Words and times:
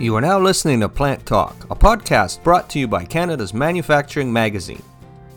You 0.00 0.16
are 0.16 0.20
now 0.20 0.40
listening 0.40 0.80
to 0.80 0.88
Plant 0.88 1.24
Talk, 1.24 1.70
a 1.70 1.76
podcast 1.76 2.42
brought 2.42 2.68
to 2.70 2.80
you 2.80 2.88
by 2.88 3.04
Canada's 3.04 3.54
Manufacturing 3.54 4.30
Magazine. 4.30 4.82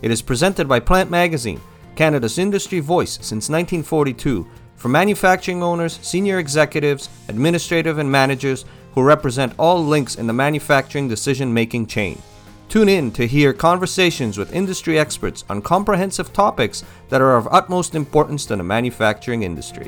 It 0.02 0.10
is 0.10 0.24
presented 0.24 0.68
by 0.68 0.80
Plant 0.80 1.12
Magazine, 1.12 1.62
Canada's 1.96 2.40
industry 2.40 2.80
voice 2.80 3.14
since 3.22 3.50
1942, 3.50 4.48
for 4.76 4.90
manufacturing 4.90 5.62
owners, 5.62 6.00
senior 6.02 6.40
executives, 6.40 7.08
administrative, 7.28 8.00
and 8.00 8.12
managers 8.12 8.66
who 8.94 9.04
represent 9.04 9.54
all 9.60 9.86
links 9.86 10.16
in 10.16 10.26
the 10.26 10.34
manufacturing 10.34 11.08
decision 11.08 11.54
making 11.54 11.86
chain. 11.86 12.20
Tune 12.68 12.90
in 12.90 13.12
to 13.12 13.28
hear 13.28 13.54
conversations 13.54 14.40
with 14.40 14.56
industry 14.56 14.98
experts 14.98 15.46
on 15.50 15.62
comprehensive 15.62 16.34
topics 16.34 16.84
that 17.10 17.22
are 17.22 17.38
of 17.38 17.48
utmost 17.52 17.94
importance 17.94 18.48
to 18.48 18.56
the 18.56 18.64
manufacturing 18.64 19.44
industry. 19.44 19.88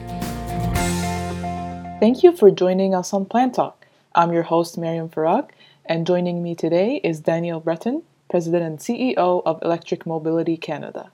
Thank 1.99 2.21
you 2.21 2.37
for 2.37 2.51
joining 2.51 2.93
us 2.93 3.13
on 3.13 3.25
Plant 3.25 3.55
Talk. 3.55 3.78
I'm 4.15 4.33
your 4.33 4.41
host, 4.41 4.75
Miriam 4.75 5.07
Farag, 5.07 5.51
and 5.85 6.07
joining 6.07 6.41
me 6.41 6.55
today 6.55 6.99
is 7.03 7.19
Daniel 7.19 7.59
Breton, 7.59 8.01
President 8.27 8.63
and 8.63 8.79
CEO 8.79 9.43
of 9.45 9.61
Electric 9.61 10.07
Mobility 10.07 10.57
Canada. 10.57 11.11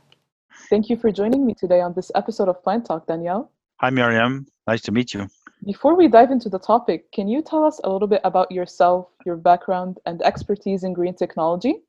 Thank 0.70 0.90
you 0.90 0.96
for 0.96 1.12
joining 1.12 1.46
me 1.46 1.54
today 1.54 1.82
on 1.82 1.94
this 1.94 2.10
episode 2.16 2.48
of 2.48 2.64
Plant 2.64 2.86
Talk, 2.86 3.06
Daniel. 3.06 3.52
Hi, 3.82 3.90
Miriam. 3.90 4.48
Nice 4.66 4.82
to 4.84 4.94
meet 4.94 5.14
you. 5.14 5.28
Before 5.66 5.94
we 5.94 6.08
dive 6.08 6.32
into 6.32 6.48
the 6.48 6.58
topic, 6.58 7.12
can 7.12 7.28
you 7.28 7.42
tell 7.42 7.66
us 7.66 7.82
a 7.84 7.90
little 7.90 8.08
bit 8.08 8.22
about 8.24 8.50
yourself, 8.50 9.10
your 9.26 9.36
background, 9.36 10.00
and 10.06 10.22
expertise 10.22 10.86
in 10.86 10.94
green 10.94 11.16
technology? 11.16 11.82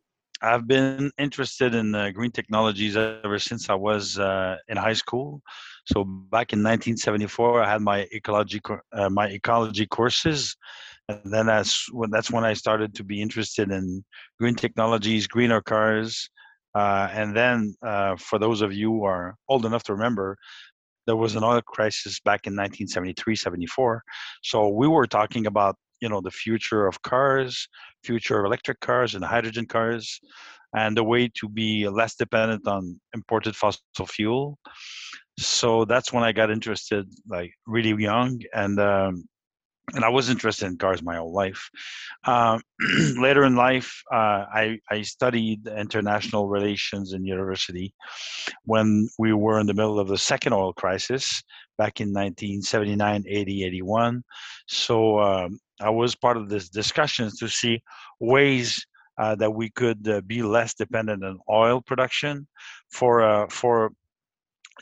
I've 0.43 0.67
been 0.67 1.13
interested 1.19 1.75
in 1.75 1.95
uh, 1.95 2.11
green 2.11 2.33
technologies 2.33 2.97
ever 2.97 3.39
since 3.39 3.71
I 3.71 3.75
was 3.75 4.19
uh, 4.19 4.57
in 4.69 4.77
high 4.77 4.93
school. 4.93 5.41
So 5.87 6.05
back 6.05 6.53
in 6.53 6.59
1974, 6.59 7.63
I 7.63 7.71
had 7.71 7.81
my 7.81 8.07
ecology 8.11 8.61
uh, 8.93 9.09
my 9.09 9.29
ecology 9.29 9.87
courses, 9.87 10.57
and 11.09 11.21
then 11.25 11.47
that's 11.47 11.93
when 11.93 12.11
that's 12.11 12.31
when 12.31 12.45
I 12.45 12.55
started 12.55 12.95
to 12.97 13.05
be 13.05 13.21
interested 13.23 13.71
in 13.71 14.05
green 14.41 14.55
technologies, 14.55 15.27
greener 15.27 15.61
cars, 15.61 16.29
uh, 16.75 17.09
and 17.13 17.37
then 17.37 17.75
uh, 17.85 18.17
for 18.17 18.39
those 18.39 18.61
of 18.63 18.73
you 18.73 18.91
who 18.91 19.05
are 19.05 19.37
old 19.49 19.65
enough 19.65 19.85
to 19.85 19.95
remember, 19.95 20.37
there 21.07 21.17
was 21.17 21.37
an 21.37 21.45
oil 21.45 21.63
crisis 21.63 22.21
back 22.21 22.47
in 22.47 22.53
1973 22.53 23.37
74 23.37 24.03
so 24.43 24.69
we 24.69 24.89
were 24.89 25.07
talking 25.07 25.47
about 25.47 25.77
you 26.01 26.09
know 26.09 26.21
the 26.21 26.31
future 26.31 26.87
of 26.87 27.01
cars 27.03 27.69
future 28.05 28.41
of 28.41 28.45
electric 28.45 28.81
cars 28.81 29.15
and 29.15 29.25
hydrogen 29.25 29.67
cars 29.67 30.21
and 30.75 30.97
the 30.97 31.05
way 31.05 31.29
to 31.29 31.49
be 31.49 31.89
less 31.89 32.17
dependent 32.17 32.67
on 32.67 33.01
imported 33.15 33.57
fossil 33.57 33.81
fuel. 34.07 34.59
So 35.39 35.85
that's 35.85 36.13
when 36.13 36.25
i 36.25 36.33
got 36.33 36.51
interested 36.51 37.07
like 37.29 37.53
really 37.67 37.95
young 38.03 38.41
and 38.55 38.79
um, 38.81 39.29
and 39.95 40.05
I 40.05 40.09
was 40.09 40.29
interested 40.29 40.67
in 40.67 40.79
cars 40.79 41.03
my 41.03 41.17
whole 41.17 41.33
life. 41.33 41.71
Um, 42.25 42.61
later 43.19 43.45
in 43.45 43.55
life, 43.55 44.03
uh, 44.13 44.45
I, 44.53 44.79
I 44.91 45.03
studied 45.03 45.67
international 45.67 46.49
relations 46.49 47.13
in 47.13 47.25
university 47.25 47.95
when 48.65 49.09
we 49.19 49.33
were 49.33 49.61
in 49.61 49.67
the 49.67 49.75
middle 49.75 50.01
of 50.01 50.09
the 50.09 50.19
second 50.19 50.53
oil 50.55 50.73
crisis 50.73 51.43
back 51.79 52.01
in 52.01 52.09
1979, 52.09 53.25
80, 53.29 53.65
81. 53.65 54.25
So 54.67 55.21
um, 55.21 55.61
I 55.81 55.91
was 55.91 56.17
part 56.17 56.37
of 56.37 56.49
this 56.49 56.69
discussions 56.69 57.39
to 57.39 57.49
see 57.49 57.81
ways 58.19 58.85
uh, 59.19 59.35
that 59.37 59.53
we 59.53 59.71
could 59.71 60.07
uh, 60.09 60.21
be 60.23 60.43
less 60.43 60.75
dependent 60.75 61.25
on 61.25 61.39
oil 61.49 61.81
production 61.81 62.47
for 62.91 63.23
uh, 63.23 63.47
for 63.49 63.93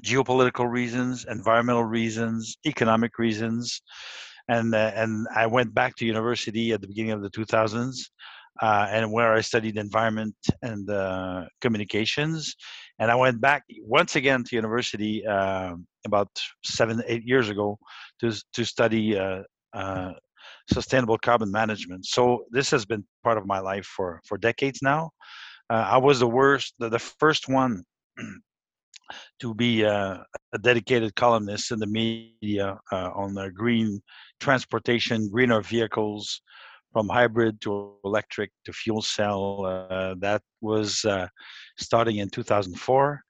geopolitical 0.04 0.68
reasons, 0.68 1.24
environmental 1.28 1.84
reasons, 1.84 2.56
economic 2.66 3.16
reasons 3.18 3.80
and 4.48 4.74
uh, 4.74 4.92
and 4.94 5.26
I 5.34 5.46
went 5.46 5.74
back 5.74 5.96
to 5.96 6.06
university 6.06 6.72
at 6.72 6.80
the 6.80 6.88
beginning 6.88 7.12
of 7.12 7.22
the 7.22 7.30
2000s, 7.30 7.96
uh, 8.62 8.86
and 8.90 9.12
where 9.12 9.32
I 9.32 9.40
studied 9.40 9.76
environment 9.76 10.36
and 10.62 10.88
uh, 10.90 11.44
communications, 11.60 12.54
and 12.98 13.10
I 13.10 13.14
went 13.14 13.40
back 13.40 13.64
once 13.82 14.16
again 14.16 14.44
to 14.44 14.56
university 14.56 15.26
um, 15.26 15.86
about 16.06 16.28
seven 16.64 17.02
eight 17.06 17.24
years 17.24 17.48
ago 17.48 17.78
to 18.20 18.32
to 18.54 18.64
study. 18.64 19.18
Uh, 19.18 19.42
uh, 19.72 20.12
sustainable 20.72 21.18
carbon 21.18 21.50
management. 21.50 22.06
So 22.06 22.44
this 22.50 22.70
has 22.70 22.86
been 22.86 23.04
part 23.22 23.38
of 23.38 23.46
my 23.46 23.60
life 23.60 23.84
for 23.84 24.20
for 24.24 24.38
decades 24.38 24.80
now. 24.82 25.10
Uh, 25.70 25.84
I 25.94 25.98
was 25.98 26.20
the 26.20 26.28
worst, 26.28 26.74
the, 26.78 26.88
the 26.88 26.98
first 26.98 27.48
one 27.48 27.82
to 29.40 29.54
be 29.54 29.84
uh, 29.84 30.18
a 30.52 30.58
dedicated 30.58 31.14
columnist 31.14 31.70
in 31.72 31.78
the 31.78 31.86
media 31.86 32.78
uh, 32.92 33.10
on 33.14 33.34
the 33.34 33.50
green 33.50 34.00
transportation, 34.40 35.28
greener 35.28 35.60
vehicles, 35.60 36.40
from 36.94 37.08
hybrid 37.08 37.60
to 37.60 37.92
electric 38.04 38.50
to 38.64 38.72
fuel 38.72 39.02
cell. 39.02 39.66
Uh, 39.66 40.14
that 40.20 40.40
was 40.60 41.04
uh, 41.04 41.26
starting 41.76 42.16
in 42.18 42.30
2004. 42.30 43.20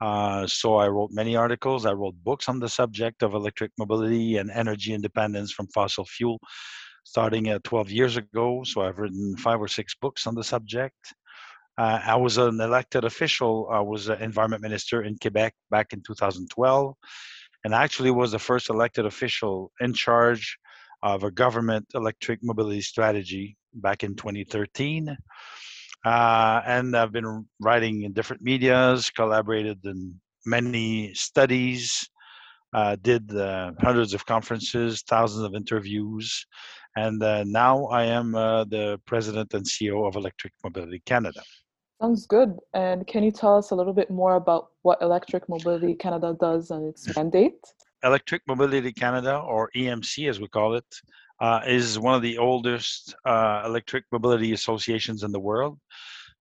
Uh, 0.00 0.46
so 0.46 0.76
I 0.76 0.88
wrote 0.88 1.10
many 1.12 1.36
articles. 1.36 1.86
I 1.86 1.92
wrote 1.92 2.16
books 2.22 2.48
on 2.48 2.58
the 2.58 2.68
subject 2.68 3.22
of 3.22 3.34
electric 3.34 3.70
mobility 3.78 4.36
and 4.36 4.50
energy 4.50 4.92
independence 4.92 5.52
from 5.52 5.68
fossil 5.68 6.04
fuel, 6.04 6.38
starting 7.04 7.48
uh, 7.48 7.60
12 7.64 7.90
years 7.90 8.16
ago. 8.16 8.62
So 8.64 8.82
I've 8.82 8.98
written 8.98 9.36
five 9.36 9.60
or 9.60 9.68
six 9.68 9.94
books 9.94 10.26
on 10.26 10.34
the 10.34 10.44
subject. 10.44 11.14
Uh, 11.78 12.00
I 12.04 12.16
was 12.16 12.38
an 12.38 12.60
elected 12.60 13.04
official. 13.04 13.68
I 13.70 13.80
was 13.80 14.08
an 14.08 14.22
environment 14.22 14.62
minister 14.62 15.02
in 15.02 15.18
Quebec 15.18 15.54
back 15.70 15.92
in 15.92 16.02
2012, 16.02 16.94
and 17.64 17.74
I 17.74 17.82
actually 17.84 18.10
was 18.10 18.32
the 18.32 18.38
first 18.38 18.70
elected 18.70 19.04
official 19.04 19.72
in 19.80 19.92
charge 19.92 20.56
of 21.02 21.24
a 21.24 21.30
government 21.30 21.86
electric 21.94 22.40
mobility 22.42 22.80
strategy 22.80 23.56
back 23.74 24.02
in 24.02 24.14
2013. 24.14 25.14
Uh, 26.04 26.62
and 26.66 26.96
I've 26.96 27.12
been 27.12 27.46
writing 27.60 28.02
in 28.02 28.12
different 28.12 28.42
medias, 28.42 29.10
collaborated 29.10 29.78
in 29.84 30.18
many 30.46 31.12
studies, 31.14 32.08
uh, 32.72 32.96
did 33.02 33.34
uh, 33.34 33.72
hundreds 33.80 34.14
of 34.14 34.24
conferences, 34.24 35.02
thousands 35.02 35.44
of 35.44 35.54
interviews, 35.54 36.46
and 36.96 37.22
uh, 37.22 37.44
now 37.44 37.86
I 37.86 38.04
am 38.04 38.34
uh, 38.34 38.64
the 38.64 38.98
president 39.06 39.52
and 39.52 39.64
CEO 39.64 40.06
of 40.06 40.16
Electric 40.16 40.52
Mobility 40.64 41.02
Canada. 41.04 41.42
Sounds 42.00 42.26
good. 42.26 42.58
And 42.74 43.06
can 43.06 43.22
you 43.22 43.30
tell 43.30 43.56
us 43.56 43.70
a 43.70 43.74
little 43.74 43.94
bit 43.94 44.10
more 44.10 44.36
about 44.36 44.68
what 44.82 45.00
Electric 45.00 45.48
Mobility 45.48 45.94
Canada 45.94 46.36
does 46.38 46.70
and 46.70 46.86
its 46.86 47.14
mandate? 47.16 47.58
Electric 48.04 48.42
Mobility 48.46 48.92
Canada, 48.92 49.38
or 49.38 49.70
EMC 49.74 50.28
as 50.28 50.38
we 50.38 50.48
call 50.48 50.74
it, 50.74 50.84
uh, 51.40 51.60
is 51.66 51.98
one 51.98 52.14
of 52.14 52.22
the 52.22 52.38
oldest 52.38 53.14
uh, 53.24 53.62
electric 53.64 54.04
mobility 54.12 54.52
associations 54.52 55.22
in 55.22 55.32
the 55.32 55.40
world. 55.40 55.78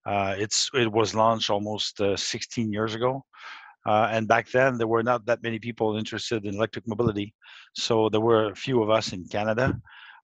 Uh, 0.06 0.36
it's 0.38 0.70
it 0.74 0.92
was 0.92 1.16
launched 1.16 1.50
almost 1.50 2.00
uh, 2.00 2.16
16 2.16 2.72
years 2.72 2.94
ago, 2.94 3.26
uh, 3.88 4.08
and 4.12 4.28
back 4.28 4.50
then 4.52 4.78
there 4.78 4.88
were 4.88 5.02
not 5.04 5.26
that 5.26 5.42
many 5.42 5.58
people 5.58 5.98
interested 5.98 6.46
in 6.46 6.54
electric 6.54 6.88
mobility, 6.88 7.34
so 7.74 8.10
there 8.10 8.22
were 8.22 8.52
a 8.52 8.56
few 8.56 8.84
of 8.84 8.90
us 8.90 9.14
in 9.14 9.26
Canada. 9.26 9.74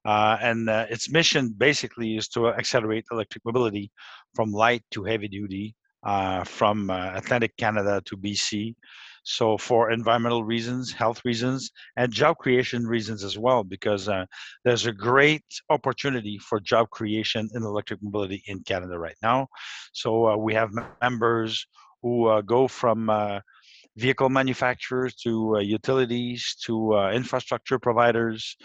Uh, 0.03 0.37
and 0.41 0.69
uh, 0.69 0.85
its 0.89 1.11
mission 1.11 1.53
basically 1.55 2.17
is 2.17 2.27
to 2.27 2.47
accelerate 2.47 3.05
electric 3.11 3.43
mobility 3.45 3.91
from 4.33 4.51
light 4.51 4.83
to 4.91 5.03
heavy 5.03 5.27
duty, 5.27 5.75
uh, 6.03 6.43
from 6.43 6.89
uh, 6.89 7.11
Atlantic 7.15 7.55
Canada 7.57 8.01
to 8.05 8.17
BC. 8.17 8.75
So, 9.23 9.55
for 9.55 9.91
environmental 9.91 10.43
reasons, 10.43 10.91
health 10.91 11.21
reasons, 11.23 11.69
and 11.95 12.11
job 12.11 12.37
creation 12.39 12.87
reasons 12.87 13.23
as 13.23 13.37
well, 13.37 13.63
because 13.63 14.09
uh, 14.09 14.25
there's 14.65 14.87
a 14.87 14.91
great 14.91 15.43
opportunity 15.69 16.39
for 16.39 16.59
job 16.59 16.89
creation 16.89 17.47
in 17.53 17.61
electric 17.61 18.01
mobility 18.01 18.41
in 18.47 18.61
Canada 18.63 18.97
right 18.97 19.17
now. 19.21 19.45
So, 19.93 20.27
uh, 20.27 20.37
we 20.37 20.55
have 20.55 20.71
members 21.03 21.67
who 22.01 22.41
go 22.41 22.67
from 22.67 23.11
vehicle 23.95 24.29
manufacturers 24.29 25.13
to 25.17 25.59
utilities 25.61 26.55
to 26.65 26.95
infrastructure 27.13 27.77
providers 27.77 28.57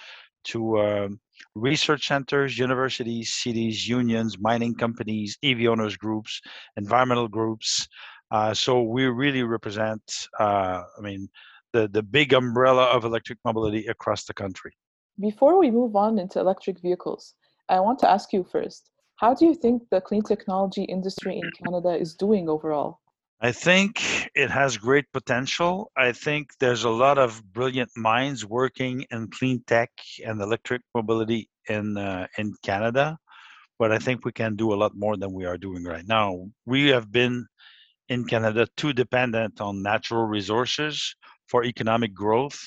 to 0.47 0.81
um, 0.81 1.21
research 1.55 2.07
centers, 2.07 2.59
universities, 2.59 3.33
cities, 3.35 3.89
unions, 3.89 4.39
mining 4.39 4.75
companies, 4.75 5.39
EV 5.43 5.67
owners 5.67 5.97
groups, 5.97 6.41
environmental 6.77 7.29
groups. 7.29 7.89
Uh, 8.31 8.53
so 8.53 8.83
we 8.83 9.05
really 9.05 9.43
represent, 9.43 10.03
uh, 10.41 10.83
I 10.99 11.01
mean, 11.01 11.29
the, 11.73 11.89
the 11.89 12.03
big 12.03 12.33
umbrella 12.33 12.85
of 12.85 13.05
electric 13.05 13.39
mobility 13.45 13.87
across 13.87 14.25
the 14.25 14.35
country. 14.35 14.73
Before 15.21 15.59
we 15.59 15.71
move 15.71 15.97
on 15.97 16.19
into 16.19 16.41
electric 16.41 16.81
vehicles, 16.81 17.35
I 17.69 17.81
want 17.81 17.99
to 18.01 18.11
ask 18.11 18.33
you 18.33 18.45
first, 18.45 18.91
how 19.17 19.35
do 19.35 19.47
you 19.47 19.55
think 19.55 19.83
the 19.91 20.01
clean 20.01 20.23
technology 20.23 20.85
industry 20.85 21.39
in 21.39 21.51
Canada 21.63 21.97
is 21.97 22.15
doing 22.15 22.49
overall? 22.49 23.01
I 23.41 23.53
think 23.53 24.31
it 24.35 24.51
has 24.51 24.79
great 24.79 25.05
potential. 25.13 25.91
I 25.97 26.13
think 26.13 26.51
there's 26.59 26.85
a 26.85 26.91
lot 26.91 27.19
of 27.19 27.43
brilliant 27.53 27.91
minds 27.95 28.47
working 28.47 29.05
in 29.11 29.29
clean 29.29 29.63
tech 29.67 29.91
and 30.25 30.41
electric 30.41 30.83
mobility 30.95 31.51
in 31.69 31.99
uh, 31.99 32.27
in 32.39 32.55
Canada, 32.63 33.19
but 33.79 33.93
I 33.93 33.99
think 33.99 34.25
we 34.25 34.33
can 34.33 34.57
do 34.57 34.73
a 34.73 34.81
lot 34.83 34.93
more 34.97 35.17
than 35.19 35.33
we 35.35 35.45
are 35.45 35.59
doing 35.59 35.85
right 35.85 36.07
now. 36.07 36.49
We 36.65 36.89
have 36.89 37.13
been 37.13 37.47
in 38.09 38.25
Canada 38.25 38.67
too 38.77 38.93
dependent 38.93 39.61
on 39.61 39.83
natural 39.83 40.25
resources 40.25 41.15
for 41.49 41.65
economic 41.65 42.15
growth. 42.15 42.59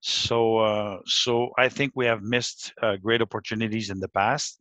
So, 0.00 0.58
uh, 0.58 0.98
so 1.06 1.50
I 1.58 1.68
think 1.68 1.92
we 1.94 2.06
have 2.06 2.22
missed 2.22 2.72
uh, 2.82 2.96
great 2.96 3.22
opportunities 3.22 3.90
in 3.90 4.00
the 4.00 4.08
past. 4.08 4.60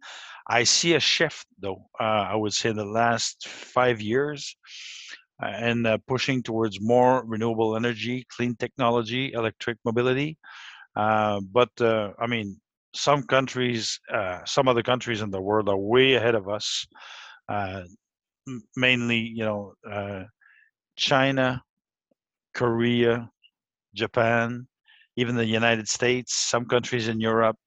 I 0.49 0.63
see 0.63 0.95
a 0.95 0.99
shift, 0.99 1.45
though. 1.59 1.89
Uh, 1.99 2.25
I 2.31 2.35
would 2.35 2.53
say 2.53 2.71
the 2.71 2.85
last 2.85 3.47
five 3.47 4.01
years, 4.01 4.55
and 5.39 5.85
uh, 5.85 5.97
pushing 6.07 6.41
towards 6.41 6.79
more 6.81 7.23
renewable 7.25 7.75
energy, 7.75 8.25
clean 8.35 8.55
technology, 8.55 9.31
electric 9.33 9.77
mobility. 9.85 10.37
Uh, 10.95 11.39
but 11.51 11.69
I 11.81 12.27
mean, 12.27 12.59
some 12.93 13.23
countries, 13.23 13.99
some 14.45 14.67
other 14.67 14.83
countries 14.83 15.21
in 15.21 15.29
the 15.29 15.41
world 15.41 15.69
are 15.69 15.77
way 15.77 16.15
ahead 16.15 16.35
of 16.35 16.49
us. 16.49 16.87
mainly, 18.75 19.19
you 19.19 19.43
know, 19.45 19.73
China, 20.95 21.61
Korea, 22.53 23.29
Japan, 23.93 24.67
even 25.15 25.35
the 25.35 25.45
United 25.45 25.87
States, 25.87 26.35
some 26.35 26.65
countries 26.65 27.07
in 27.07 27.19
Europe 27.19 27.57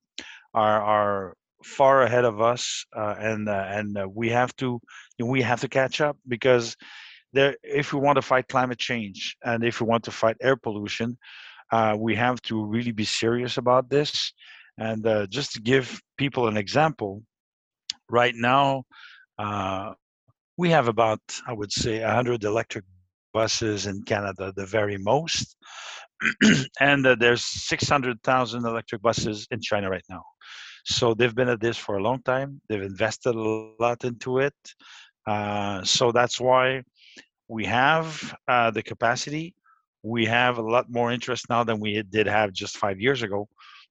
are 0.54 0.82
are 0.82 1.34
far 1.64 2.02
ahead 2.02 2.24
of 2.24 2.40
us, 2.40 2.84
uh, 2.96 3.14
and 3.18 3.48
uh, 3.48 3.66
and 3.68 3.98
uh, 3.98 4.08
we 4.12 4.30
have 4.30 4.54
to 4.56 4.80
we 5.22 5.42
have 5.42 5.60
to 5.60 5.68
catch 5.68 6.00
up 6.00 6.16
because 6.28 6.76
there 7.32 7.56
if 7.62 7.92
we 7.92 8.00
want 8.00 8.16
to 8.16 8.22
fight 8.22 8.48
climate 8.48 8.78
change 8.78 9.36
and 9.44 9.64
if 9.64 9.80
we 9.80 9.86
want 9.86 10.04
to 10.04 10.10
fight 10.10 10.36
air 10.40 10.56
pollution, 10.56 11.18
uh, 11.72 11.96
we 11.98 12.14
have 12.16 12.40
to 12.42 12.64
really 12.64 12.92
be 12.92 13.04
serious 13.04 13.56
about 13.56 13.88
this. 13.88 14.32
And 14.78 15.06
uh, 15.06 15.26
just 15.26 15.52
to 15.52 15.60
give 15.60 16.00
people 16.16 16.48
an 16.48 16.56
example, 16.56 17.22
right 18.08 18.34
now 18.34 18.84
uh, 19.38 19.92
we 20.56 20.70
have 20.70 20.88
about 20.88 21.20
I 21.46 21.52
would 21.52 21.72
say 21.72 22.02
100 22.02 22.44
electric 22.44 22.84
buses 23.32 23.86
in 23.86 24.02
Canada, 24.02 24.52
the 24.56 24.66
very 24.66 24.98
most. 24.98 25.56
and 26.80 27.06
uh, 27.06 27.14
there's 27.14 27.44
600,000 27.44 28.66
electric 28.66 29.00
buses 29.02 29.46
in 29.50 29.60
China 29.60 29.88
right 29.88 30.04
now. 30.08 30.22
So 30.84 31.14
they've 31.14 31.34
been 31.34 31.48
at 31.48 31.60
this 31.60 31.76
for 31.76 31.96
a 31.96 32.02
long 32.02 32.22
time. 32.22 32.60
They've 32.68 32.82
invested 32.82 33.34
a 33.34 33.72
lot 33.78 34.04
into 34.04 34.38
it. 34.38 34.54
Uh, 35.26 35.82
so 35.84 36.12
that's 36.12 36.40
why 36.40 36.82
we 37.50 37.64
have 37.64 38.34
uh, 38.46 38.70
the 38.70 38.82
capacity. 38.82 39.54
We 40.04 40.24
have 40.26 40.58
a 40.58 40.62
lot 40.62 40.86
more 40.88 41.10
interest 41.10 41.50
now 41.50 41.64
than 41.64 41.80
we 41.80 42.00
did 42.02 42.26
have 42.28 42.52
just 42.52 42.78
five 42.78 43.00
years 43.00 43.22
ago, 43.22 43.48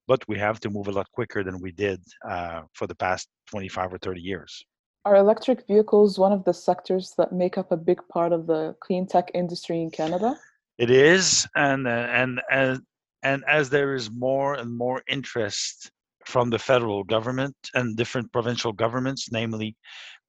but 0.08 0.24
we 0.30 0.40
have 0.40 0.62
to 0.62 0.70
move 0.70 0.88
a 0.88 0.92
lot 0.92 1.12
quicker 1.12 1.44
than 1.44 1.60
we 1.60 1.72
did 1.74 2.02
uh, 2.28 2.62
for 2.74 2.88
the 2.88 2.96
past 2.96 3.28
25 3.48 3.94
or 3.94 3.98
30 3.98 4.22
years. 4.22 4.66
Are 5.04 5.18
electric 5.18 5.68
vehicles 5.68 6.18
one 6.18 6.32
of 6.32 6.46
the 6.46 6.54
sectors 6.54 7.14
that 7.18 7.34
make 7.34 7.58
up 7.58 7.72
a 7.72 7.78
big 7.78 8.00
part 8.08 8.32
of 8.32 8.48
the 8.48 8.76
clean 8.80 9.06
tech 9.06 9.30
industry 9.34 9.82
in 9.82 9.92
Canada? 9.92 10.38
It 10.78 10.90
is, 10.90 11.46
and 11.56 11.86
uh, 11.86 12.08
and 12.22 12.42
and 12.50 12.80
and 13.24 13.44
as 13.46 13.70
there 13.70 13.94
is 13.94 14.10
more 14.10 14.54
and 14.54 14.78
more 14.78 15.04
interest 15.10 15.92
from 16.30 16.50
the 16.52 16.60
federal 16.60 17.04
government 17.04 17.56
and 17.74 17.98
different 17.98 18.32
provincial 18.32 18.72
governments, 18.72 19.32
namely 19.32 19.76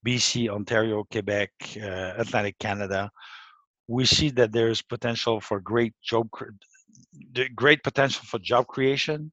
BC, 0.07 0.49
Ontario, 0.49 1.05
Quebec, 1.13 1.51
uh, 1.77 2.13
Atlantic 2.17 2.59
Canada, 2.59 3.11
we 3.87 4.05
see 4.07 4.31
that 4.31 4.53
there 4.53 4.71
is 4.71 4.81
potential 4.81 5.41
for 5.41 5.61
great 5.61 5.95
job, 6.03 6.29
great 7.55 7.83
potential 7.83 8.23
for 8.25 8.39
job 8.39 8.67
creation, 8.67 9.31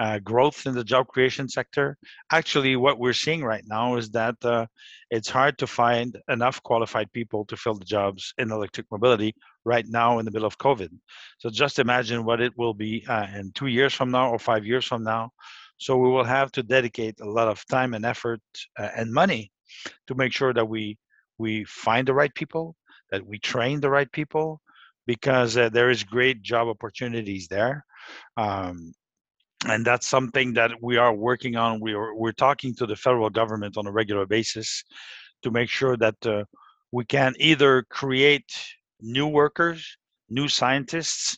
uh, 0.00 0.18
growth 0.18 0.66
in 0.66 0.74
the 0.74 0.84
job 0.84 1.06
creation 1.08 1.48
sector. 1.48 1.96
Actually, 2.30 2.76
what 2.76 2.98
we're 2.98 3.12
seeing 3.12 3.42
right 3.44 3.64
now 3.66 3.96
is 3.96 4.10
that 4.10 4.36
uh, 4.44 4.66
it's 5.10 5.30
hard 5.30 5.56
to 5.58 5.66
find 5.66 6.18
enough 6.28 6.62
qualified 6.62 7.10
people 7.12 7.44
to 7.46 7.56
fill 7.56 7.74
the 7.74 7.84
jobs 7.84 8.34
in 8.38 8.50
electric 8.50 8.86
mobility 8.90 9.34
right 9.64 9.86
now 9.88 10.18
in 10.18 10.24
the 10.24 10.30
middle 10.30 10.46
of 10.46 10.58
COVID. 10.58 10.90
So 11.38 11.50
just 11.50 11.78
imagine 11.78 12.24
what 12.24 12.40
it 12.40 12.52
will 12.56 12.74
be 12.74 13.04
uh, 13.08 13.26
in 13.34 13.52
two 13.52 13.68
years 13.68 13.94
from 13.94 14.10
now 14.10 14.30
or 14.30 14.38
five 14.38 14.64
years 14.64 14.84
from 14.84 15.02
now. 15.04 15.30
So 15.82 15.96
we 15.96 16.08
will 16.08 16.24
have 16.38 16.52
to 16.52 16.62
dedicate 16.62 17.18
a 17.20 17.28
lot 17.28 17.48
of 17.48 17.66
time 17.66 17.92
and 17.94 18.04
effort 18.04 18.40
uh, 18.78 18.90
and 18.96 19.12
money 19.12 19.50
to 20.06 20.14
make 20.14 20.32
sure 20.32 20.54
that 20.54 20.68
we 20.68 20.96
we 21.38 21.64
find 21.64 22.06
the 22.06 22.14
right 22.14 22.32
people, 22.34 22.76
that 23.10 23.26
we 23.26 23.40
train 23.40 23.80
the 23.80 23.90
right 23.90 24.10
people, 24.12 24.60
because 25.08 25.56
uh, 25.56 25.68
there 25.70 25.90
is 25.90 26.04
great 26.04 26.40
job 26.40 26.68
opportunities 26.68 27.48
there. 27.48 27.84
Um, 28.36 28.92
and 29.66 29.84
that's 29.84 30.06
something 30.06 30.52
that 30.52 30.70
we 30.80 30.98
are 30.98 31.12
working 31.12 31.56
on. 31.56 31.80
We 31.80 31.94
are 31.94 32.14
we're 32.14 32.38
talking 32.46 32.76
to 32.76 32.86
the 32.86 32.94
federal 32.94 33.30
government 33.30 33.76
on 33.76 33.88
a 33.88 33.92
regular 33.92 34.26
basis 34.26 34.84
to 35.42 35.50
make 35.50 35.68
sure 35.68 35.96
that 35.96 36.24
uh, 36.24 36.44
we 36.92 37.04
can 37.06 37.34
either 37.40 37.82
create 37.90 38.50
new 39.00 39.26
workers, 39.26 39.96
new 40.28 40.46
scientists 40.46 41.36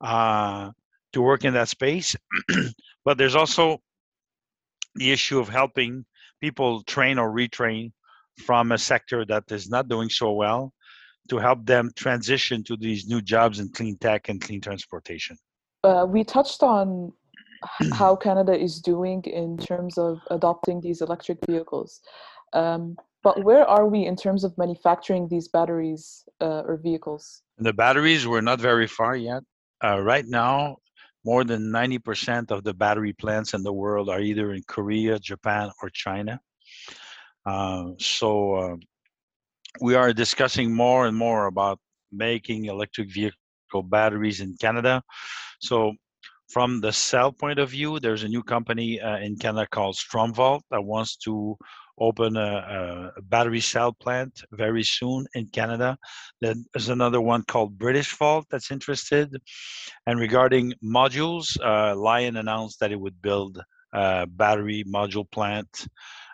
uh, 0.00 0.70
to 1.12 1.22
work 1.22 1.44
in 1.44 1.54
that 1.54 1.68
space, 1.68 2.16
but 3.04 3.18
there's 3.18 3.34
also 3.34 3.78
the 4.94 5.10
issue 5.10 5.38
of 5.38 5.48
helping 5.48 6.04
people 6.40 6.82
train 6.84 7.18
or 7.18 7.30
retrain 7.30 7.92
from 8.38 8.72
a 8.72 8.78
sector 8.78 9.24
that 9.24 9.44
is 9.50 9.68
not 9.68 9.88
doing 9.88 10.08
so 10.08 10.32
well 10.32 10.72
to 11.28 11.38
help 11.38 11.64
them 11.64 11.90
transition 11.96 12.62
to 12.64 12.76
these 12.76 13.06
new 13.06 13.20
jobs 13.20 13.58
in 13.58 13.68
clean 13.70 13.96
tech 13.98 14.28
and 14.28 14.40
clean 14.40 14.60
transportation. 14.60 15.36
Uh, 15.82 16.04
we 16.08 16.24
touched 16.24 16.62
on 16.62 17.12
how 17.92 18.14
Canada 18.14 18.52
is 18.52 18.80
doing 18.80 19.22
in 19.24 19.56
terms 19.56 19.96
of 19.98 20.20
adopting 20.30 20.80
these 20.80 21.00
electric 21.00 21.38
vehicles. 21.46 22.00
Um, 22.52 22.96
but 23.22 23.42
where 23.42 23.66
are 23.66 23.86
we 23.88 24.04
in 24.04 24.16
terms 24.16 24.44
of 24.44 24.56
manufacturing 24.58 25.28
these 25.28 25.48
batteries 25.48 26.24
uh, 26.42 26.62
or 26.66 26.76
vehicles? 26.76 27.42
The 27.58 27.72
batteries, 27.72 28.26
we're 28.26 28.42
not 28.42 28.60
very 28.60 28.86
far 28.86 29.16
yet. 29.16 29.42
Uh, 29.82 30.00
right 30.00 30.26
now, 30.26 30.76
more 31.24 31.44
than 31.44 31.70
90% 31.70 32.50
of 32.50 32.64
the 32.64 32.74
battery 32.74 33.12
plants 33.12 33.54
in 33.54 33.62
the 33.62 33.72
world 33.72 34.08
are 34.08 34.20
either 34.20 34.52
in 34.52 34.62
Korea, 34.66 35.18
Japan, 35.18 35.70
or 35.82 35.88
China. 35.90 36.40
Uh, 37.46 37.90
so 37.98 38.54
uh, 38.54 38.76
we 39.80 39.94
are 39.94 40.12
discussing 40.12 40.74
more 40.74 41.06
and 41.06 41.16
more 41.16 41.46
about 41.46 41.78
making 42.12 42.66
electric 42.66 43.12
vehicle 43.12 43.82
batteries 43.84 44.40
in 44.40 44.54
Canada. 44.60 45.02
So 45.60 45.94
from 46.50 46.80
the 46.80 46.92
cell 46.92 47.32
point 47.32 47.58
of 47.58 47.70
view, 47.70 47.98
there's 47.98 48.22
a 48.22 48.28
new 48.28 48.42
company 48.42 49.00
uh, 49.00 49.18
in 49.18 49.36
Canada 49.36 49.66
called 49.70 49.96
Stromvolt 49.96 50.60
that 50.70 50.84
wants 50.84 51.16
to 51.16 51.56
open 51.98 52.36
a, 52.36 53.12
a, 53.16 53.22
battery 53.22 53.60
cell 53.60 53.92
plant 53.92 54.42
very 54.52 54.82
soon 54.82 55.26
in 55.34 55.46
Canada. 55.46 55.96
Then 56.40 56.64
there's 56.72 56.88
another 56.88 57.20
one 57.20 57.42
called 57.44 57.78
Britishvolt 57.78 58.44
that's 58.50 58.70
interested. 58.70 59.36
And 60.06 60.18
regarding 60.18 60.74
modules, 60.82 61.56
uh, 61.64 61.94
Lion 61.96 62.36
announced 62.36 62.80
that 62.80 62.92
it 62.92 63.00
would 63.00 63.20
build 63.22 63.62
a 63.92 64.26
battery 64.26 64.84
module 64.86 65.30
plant 65.30 65.86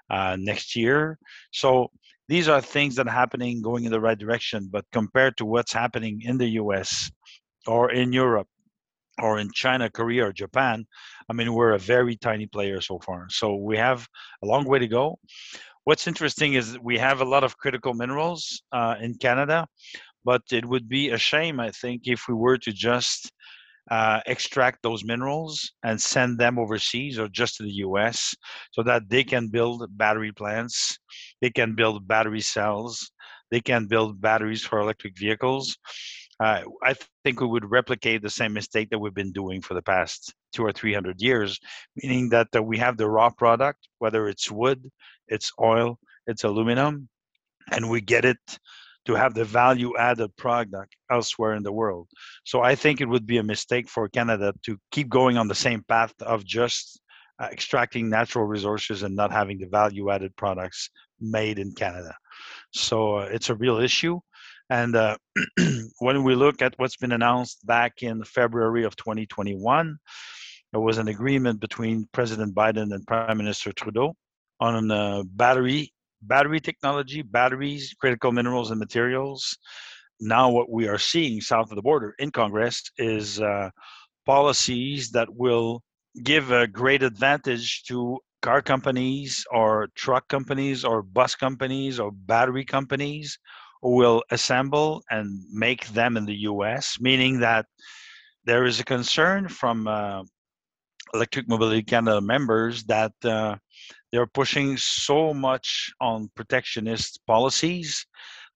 uh, 0.08 0.36
next 0.38 0.74
year. 0.74 1.18
So 1.52 1.90
these 2.28 2.48
are 2.48 2.60
things 2.60 2.94
that 2.96 3.06
are 3.06 3.12
happening 3.12 3.60
going 3.60 3.84
in 3.84 3.92
the 3.92 4.00
right 4.00 4.18
direction. 4.18 4.68
But 4.70 4.84
compared 4.92 5.36
to 5.38 5.44
what's 5.44 5.72
happening 5.72 6.22
in 6.24 6.38
the 6.38 6.48
US 6.62 7.10
or 7.66 7.90
in 7.92 8.12
Europe, 8.12 8.48
or 9.20 9.38
in 9.38 9.50
China, 9.52 9.90
Korea, 9.90 10.26
or 10.26 10.32
Japan, 10.32 10.86
I 11.28 11.32
mean, 11.32 11.52
we're 11.54 11.72
a 11.72 11.78
very 11.78 12.16
tiny 12.16 12.46
player 12.46 12.80
so 12.80 12.98
far. 12.98 13.26
So 13.30 13.54
we 13.54 13.76
have 13.76 14.06
a 14.42 14.46
long 14.46 14.64
way 14.64 14.78
to 14.78 14.88
go. 14.88 15.18
What's 15.84 16.06
interesting 16.06 16.54
is 16.54 16.78
we 16.82 16.98
have 16.98 17.20
a 17.20 17.24
lot 17.24 17.44
of 17.44 17.56
critical 17.56 17.94
minerals 17.94 18.62
uh, 18.72 18.96
in 19.00 19.14
Canada, 19.14 19.66
but 20.24 20.42
it 20.52 20.64
would 20.64 20.88
be 20.88 21.10
a 21.10 21.18
shame, 21.18 21.60
I 21.60 21.70
think, 21.70 22.02
if 22.04 22.28
we 22.28 22.34
were 22.34 22.58
to 22.58 22.72
just 22.72 23.30
uh, 23.90 24.20
extract 24.26 24.82
those 24.82 25.04
minerals 25.04 25.72
and 25.82 26.00
send 26.00 26.38
them 26.38 26.58
overseas 26.58 27.18
or 27.18 27.28
just 27.28 27.56
to 27.56 27.64
the 27.64 27.82
US 27.86 28.34
so 28.72 28.82
that 28.82 29.08
they 29.08 29.24
can 29.24 29.48
build 29.48 29.86
battery 29.96 30.32
plants, 30.32 30.98
they 31.40 31.50
can 31.50 31.74
build 31.74 32.06
battery 32.06 32.40
cells, 32.40 33.10
they 33.50 33.60
can 33.60 33.86
build 33.86 34.20
batteries 34.20 34.64
for 34.64 34.78
electric 34.78 35.18
vehicles 35.18 35.76
uh, 36.40 36.62
I 36.82 36.94
think 37.24 37.40
we 37.40 37.46
would 37.46 37.70
replicate 37.70 38.22
the 38.22 38.30
same 38.30 38.52
mistake 38.52 38.88
that 38.90 38.98
we've 38.98 39.14
been 39.14 39.32
doing 39.32 39.60
for 39.60 39.74
the 39.74 39.82
past 39.82 40.34
two 40.54 40.64
or 40.64 40.72
three 40.72 40.94
hundred 40.94 41.20
years, 41.20 41.58
meaning 41.96 42.30
that 42.30 42.48
uh, 42.56 42.62
we 42.62 42.78
have 42.78 42.96
the 42.96 43.08
raw 43.08 43.30
product, 43.30 43.88
whether 43.98 44.28
it's 44.28 44.50
wood, 44.50 44.90
it's 45.28 45.52
oil, 45.60 45.98
it's 46.26 46.44
aluminum, 46.44 47.08
and 47.72 47.90
we 47.90 48.00
get 48.00 48.24
it 48.24 48.38
to 49.06 49.14
have 49.14 49.34
the 49.34 49.44
value 49.44 49.96
added 49.96 50.34
product 50.36 50.94
elsewhere 51.10 51.54
in 51.54 51.62
the 51.62 51.72
world. 51.72 52.08
So 52.44 52.60
I 52.60 52.74
think 52.74 53.00
it 53.00 53.08
would 53.08 53.26
be 53.26 53.38
a 53.38 53.42
mistake 53.42 53.88
for 53.88 54.08
Canada 54.08 54.52
to 54.64 54.78
keep 54.90 55.08
going 55.08 55.36
on 55.36 55.48
the 55.48 55.54
same 55.54 55.82
path 55.88 56.14
of 56.20 56.44
just 56.44 57.00
uh, 57.40 57.48
extracting 57.50 58.08
natural 58.08 58.44
resources 58.44 59.02
and 59.02 59.16
not 59.16 59.32
having 59.32 59.58
the 59.58 59.66
value 59.66 60.10
added 60.10 60.36
products 60.36 60.90
made 61.20 61.58
in 61.58 61.72
Canada. 61.72 62.14
So 62.72 63.16
uh, 63.16 63.28
it's 63.30 63.50
a 63.50 63.54
real 63.54 63.78
issue. 63.78 64.20
And 64.70 64.94
uh, 64.94 65.16
when 65.98 66.22
we 66.22 66.36
look 66.36 66.62
at 66.62 66.74
what's 66.76 66.96
been 66.96 67.12
announced 67.12 67.66
back 67.66 68.02
in 68.02 68.22
February 68.22 68.84
of 68.84 68.94
2021, 68.96 69.98
there 70.72 70.80
was 70.80 70.98
an 70.98 71.08
agreement 71.08 71.60
between 71.60 72.08
President 72.12 72.54
Biden 72.54 72.94
and 72.94 73.04
Prime 73.06 73.36
Minister 73.36 73.72
Trudeau 73.72 74.14
on 74.60 74.90
uh, 74.90 75.24
battery 75.26 75.92
battery 76.22 76.60
technology, 76.60 77.22
batteries, 77.22 77.94
critical 77.98 78.30
minerals 78.30 78.70
and 78.70 78.78
materials. 78.78 79.56
Now 80.20 80.50
what 80.50 80.70
we 80.70 80.86
are 80.86 80.98
seeing 80.98 81.40
south 81.40 81.70
of 81.70 81.76
the 81.76 81.82
border 81.82 82.14
in 82.18 82.30
Congress 82.30 82.82
is 82.98 83.40
uh, 83.40 83.70
policies 84.26 85.10
that 85.12 85.28
will 85.34 85.82
give 86.22 86.52
a 86.52 86.66
great 86.66 87.02
advantage 87.02 87.84
to 87.84 88.18
car 88.42 88.60
companies 88.60 89.44
or 89.50 89.88
truck 89.94 90.28
companies 90.28 90.84
or 90.84 91.02
bus 91.02 91.34
companies 91.34 91.98
or 91.98 92.10
battery 92.12 92.64
companies 92.64 93.38
will 93.82 94.22
assemble 94.30 95.02
and 95.10 95.40
make 95.52 95.86
them 95.88 96.16
in 96.16 96.26
the 96.26 96.40
US, 96.50 96.98
meaning 97.00 97.40
that 97.40 97.66
there 98.44 98.64
is 98.64 98.80
a 98.80 98.84
concern 98.84 99.48
from 99.48 99.86
uh, 99.86 100.22
Electric 101.14 101.48
Mobility 101.48 101.82
Canada 101.82 102.20
members 102.20 102.84
that 102.84 103.12
uh, 103.24 103.56
they're 104.12 104.26
pushing 104.26 104.76
so 104.76 105.34
much 105.34 105.92
on 106.00 106.30
protectionist 106.34 107.20
policies 107.26 108.06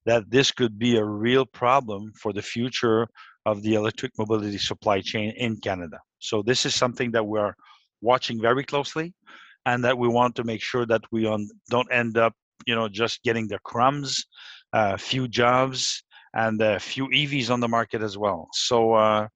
that 0.07 0.31
this 0.31 0.50
could 0.50 0.78
be 0.78 0.97
a 0.97 1.04
real 1.04 1.47
problem 1.47 2.12
for 2.21 2.33
the 2.33 2.43
future 2.43 3.09
of 3.47 3.62
the 3.62 3.75
electric 3.75 4.12
mobility 4.19 4.59
supply 4.59 5.00
chain 5.00 5.33
in 5.37 5.57
Canada. 5.59 5.99
So 6.19 6.43
this 6.43 6.64
is 6.66 6.75
something 6.75 7.11
that 7.12 7.26
we're 7.26 7.54
watching 8.00 8.40
very 8.40 8.64
closely 8.64 9.14
and 9.66 9.83
that 9.85 9.97
we 9.97 10.09
want 10.09 10.35
to 10.37 10.45
make 10.45 10.62
sure 10.62 10.87
that 10.87 11.02
we 11.11 11.26
on, 11.26 11.49
don't 11.71 11.90
end 11.90 12.19
up, 12.19 12.35
you 12.66 12.75
know, 12.75 12.88
just 12.88 13.23
getting 13.23 13.49
the 13.49 13.59
crumbs, 13.64 14.26
uh, 14.75 14.97
few 14.97 15.28
jobs 15.28 16.02
and 16.35 16.61
a 16.61 16.78
few 16.81 17.07
EVs 17.09 17.49
on 17.50 17.61
the 17.61 17.69
market 17.69 18.02
as 18.02 18.19
well. 18.19 18.49
So 18.52 18.93
uh, 18.95 19.28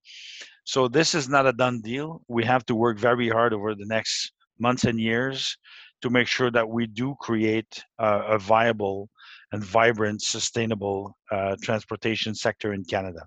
so 0.64 0.86
this 0.86 1.14
is 1.14 1.30
not 1.30 1.46
a 1.46 1.52
done 1.52 1.80
deal. 1.80 2.20
We 2.28 2.44
have 2.44 2.66
to 2.66 2.74
work 2.74 2.98
very 2.98 3.28
hard 3.28 3.54
over 3.54 3.74
the 3.74 3.86
next 3.86 4.32
months 4.58 4.84
and 4.84 5.00
years 5.00 5.56
to 6.02 6.10
make 6.10 6.28
sure 6.28 6.50
that 6.50 6.68
we 6.68 6.86
do 6.86 7.14
create 7.20 7.82
uh, 7.98 8.22
a 8.36 8.38
viable 8.38 9.08
and 9.52 9.64
vibrant, 9.64 10.20
sustainable 10.20 11.16
uh, 11.32 11.56
transportation 11.62 12.34
sector 12.34 12.74
in 12.74 12.84
Canada. 12.84 13.20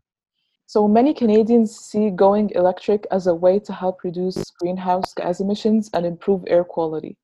So 0.67 0.87
many 0.87 1.13
Canadians 1.13 1.75
see 1.75 2.11
going 2.11 2.51
electric 2.51 3.05
as 3.11 3.27
a 3.27 3.35
way 3.35 3.59
to 3.59 3.73
help 3.73 4.03
reduce 4.03 4.51
greenhouse 4.51 5.13
gas 5.13 5.39
emissions 5.39 5.89
and 5.93 6.05
improve 6.05 6.43
air 6.47 6.63
quality. 6.63 7.17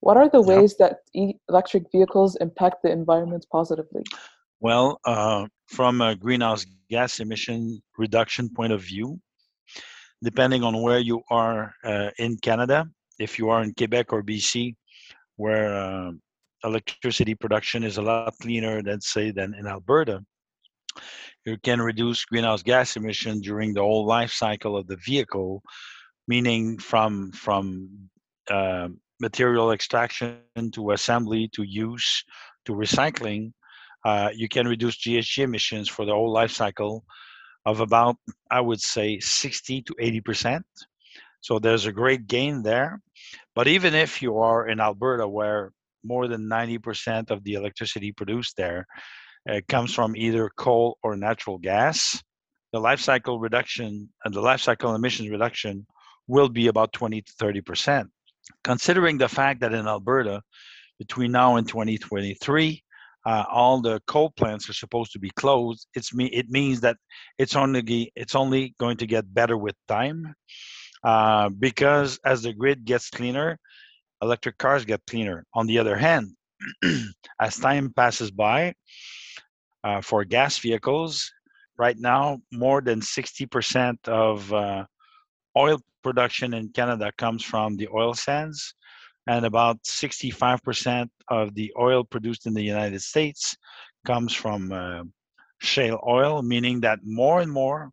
What 0.00 0.16
are 0.16 0.28
the 0.28 0.42
ways 0.42 0.76
yep. 0.78 0.90
that 0.90 0.98
e- 1.12 1.34
electric 1.48 1.90
vehicles 1.90 2.36
impact 2.36 2.82
the 2.82 2.90
environment 2.90 3.46
positively? 3.50 4.04
Well, 4.60 5.00
uh, 5.04 5.46
from 5.66 6.00
a 6.00 6.14
greenhouse 6.14 6.66
gas 6.90 7.20
emission 7.20 7.80
reduction 7.96 8.48
point 8.48 8.72
of 8.72 8.80
view, 8.80 9.20
depending 10.22 10.62
on 10.64 10.82
where 10.82 10.98
you 10.98 11.22
are 11.30 11.74
uh, 11.84 12.10
in 12.18 12.36
Canada. 12.38 12.86
If 13.18 13.38
you 13.38 13.50
are 13.50 13.62
in 13.62 13.74
Quebec 13.74 14.12
or 14.12 14.22
BC, 14.22 14.74
where 15.36 15.74
uh, 15.74 16.10
electricity 16.64 17.34
production 17.34 17.84
is 17.84 17.98
a 17.98 18.02
lot 18.02 18.32
cleaner 18.40 18.82
than 18.82 19.00
say 19.00 19.30
than 19.30 19.54
in 19.54 19.66
Alberta, 19.66 20.24
you 21.44 21.56
can 21.62 21.80
reduce 21.80 22.24
greenhouse 22.24 22.62
gas 22.62 22.96
emission 22.96 23.40
during 23.40 23.72
the 23.74 23.80
whole 23.80 24.06
life 24.06 24.32
cycle 24.32 24.76
of 24.76 24.86
the 24.86 24.96
vehicle, 25.04 25.62
meaning 26.26 26.78
from 26.78 27.32
from 27.32 27.88
uh, 28.50 28.88
material 29.20 29.72
extraction 29.72 30.40
to 30.72 30.92
assembly 30.92 31.48
to 31.54 31.62
use 31.62 32.24
to 32.64 32.72
recycling. 32.72 33.52
Uh, 34.04 34.30
you 34.34 34.48
can 34.48 34.66
reduce 34.66 34.96
GHG 34.98 35.44
emissions 35.44 35.88
for 35.88 36.04
the 36.04 36.12
whole 36.12 36.32
life 36.32 36.52
cycle 36.52 37.04
of 37.66 37.80
about, 37.80 38.16
I 38.50 38.60
would 38.60 38.80
say, 38.80 39.18
60 39.18 39.82
to 39.82 39.94
80%. 39.94 40.62
So 41.40 41.58
there's 41.58 41.86
a 41.86 41.92
great 41.92 42.26
gain 42.26 42.62
there. 42.62 43.00
But 43.54 43.68
even 43.68 43.94
if 43.94 44.22
you 44.22 44.38
are 44.38 44.68
in 44.68 44.80
Alberta, 44.80 45.26
where 45.28 45.72
more 46.04 46.28
than 46.28 46.48
90% 46.48 47.30
of 47.30 47.42
the 47.44 47.54
electricity 47.54 48.12
produced 48.12 48.56
there 48.56 48.86
uh, 49.50 49.60
comes 49.68 49.94
from 49.94 50.16
either 50.16 50.50
coal 50.56 50.98
or 51.02 51.16
natural 51.16 51.58
gas, 51.58 52.22
the 52.72 52.80
life 52.80 53.00
cycle 53.00 53.40
reduction 53.40 54.08
and 54.24 54.34
the 54.34 54.40
life 54.40 54.60
cycle 54.60 54.94
emissions 54.94 55.30
reduction 55.30 55.86
will 56.26 56.48
be 56.48 56.68
about 56.68 56.92
20 56.92 57.22
to 57.22 57.32
30%. 57.32 58.08
Considering 58.64 59.18
the 59.18 59.28
fact 59.28 59.60
that 59.60 59.74
in 59.74 59.86
Alberta, 59.86 60.42
between 60.98 61.32
now 61.32 61.56
and 61.56 61.68
2023, 61.68 62.82
uh, 63.26 63.44
all 63.50 63.80
the 63.80 64.00
coal 64.06 64.30
plants 64.36 64.68
are 64.70 64.74
supposed 64.74 65.12
to 65.12 65.18
be 65.18 65.30
closed, 65.30 65.86
it's 65.94 66.14
me. 66.14 66.26
It 66.26 66.48
means 66.48 66.80
that 66.80 66.96
it's 67.38 67.56
only 67.56 68.12
it's 68.16 68.34
only 68.34 68.74
going 68.78 68.96
to 68.98 69.06
get 69.06 69.32
better 69.32 69.56
with 69.56 69.74
time, 69.86 70.34
uh, 71.04 71.48
because 71.50 72.18
as 72.24 72.42
the 72.42 72.52
grid 72.52 72.84
gets 72.84 73.10
cleaner, 73.10 73.58
electric 74.22 74.58
cars 74.58 74.84
get 74.84 75.02
cleaner. 75.06 75.44
On 75.54 75.66
the 75.66 75.78
other 75.78 75.96
hand, 75.96 76.32
as 77.40 77.56
time 77.56 77.92
passes 77.94 78.30
by, 78.30 78.74
uh, 79.84 80.00
for 80.00 80.24
gas 80.24 80.58
vehicles, 80.58 81.30
right 81.78 81.98
now 81.98 82.38
more 82.52 82.80
than 82.80 83.00
60% 83.00 84.08
of 84.08 84.52
uh, 84.52 84.84
oil 85.58 85.80
production 86.02 86.54
in 86.54 86.68
Canada 86.70 87.10
comes 87.18 87.42
from 87.42 87.76
the 87.76 87.88
oil 87.92 88.14
sands 88.14 88.74
and 89.26 89.44
about 89.44 89.82
65% 89.82 91.08
of 91.28 91.54
the 91.54 91.72
oil 91.78 92.04
produced 92.04 92.46
in 92.46 92.54
the 92.54 92.62
United 92.62 93.02
States 93.02 93.56
comes 94.06 94.32
from 94.32 94.72
uh, 94.72 95.02
shale 95.58 96.00
oil, 96.06 96.40
meaning 96.42 96.80
that 96.80 97.00
more 97.02 97.40
and 97.40 97.52
more 97.52 97.90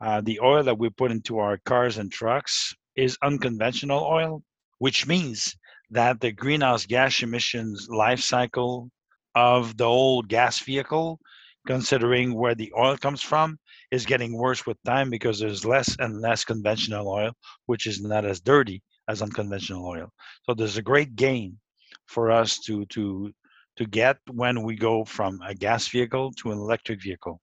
uh, 0.00 0.20
the 0.22 0.40
oil 0.40 0.62
that 0.62 0.78
we 0.78 0.88
put 0.90 1.10
into 1.10 1.38
our 1.38 1.58
cars 1.66 1.98
and 1.98 2.10
trucks 2.10 2.74
is 2.96 3.18
unconventional 3.22 4.02
oil, 4.04 4.42
which 4.78 5.06
means 5.06 5.56
that 5.90 6.20
the 6.20 6.32
greenhouse 6.32 6.86
gas 6.86 7.22
emissions 7.22 7.88
life 7.90 8.20
cycle 8.20 8.90
of 9.34 9.76
the 9.76 9.84
old 9.84 10.28
gas 10.28 10.60
vehicle, 10.60 11.18
considering 11.66 12.34
where 12.34 12.54
the 12.54 12.72
oil 12.78 12.96
comes 12.96 13.22
from, 13.22 13.58
is 13.90 14.06
getting 14.06 14.36
worse 14.36 14.66
with 14.66 14.82
time 14.84 15.10
because 15.10 15.38
there's 15.38 15.64
less 15.64 15.96
and 15.98 16.20
less 16.20 16.44
conventional 16.44 17.08
oil, 17.08 17.32
which 17.66 17.86
is 17.86 18.02
not 18.02 18.24
as 18.24 18.40
dirty 18.40 18.82
as 19.08 19.22
unconventional 19.22 19.86
oil. 19.86 20.10
So 20.44 20.54
there's 20.54 20.76
a 20.76 20.82
great 20.82 21.16
gain 21.16 21.58
for 22.06 22.30
us 22.30 22.58
to 22.60 22.84
to 22.86 23.32
to 23.76 23.86
get 23.86 24.18
when 24.30 24.62
we 24.62 24.76
go 24.76 25.04
from 25.04 25.40
a 25.44 25.54
gas 25.54 25.88
vehicle 25.88 26.32
to 26.38 26.52
an 26.52 26.58
electric 26.58 27.02
vehicle. 27.02 27.40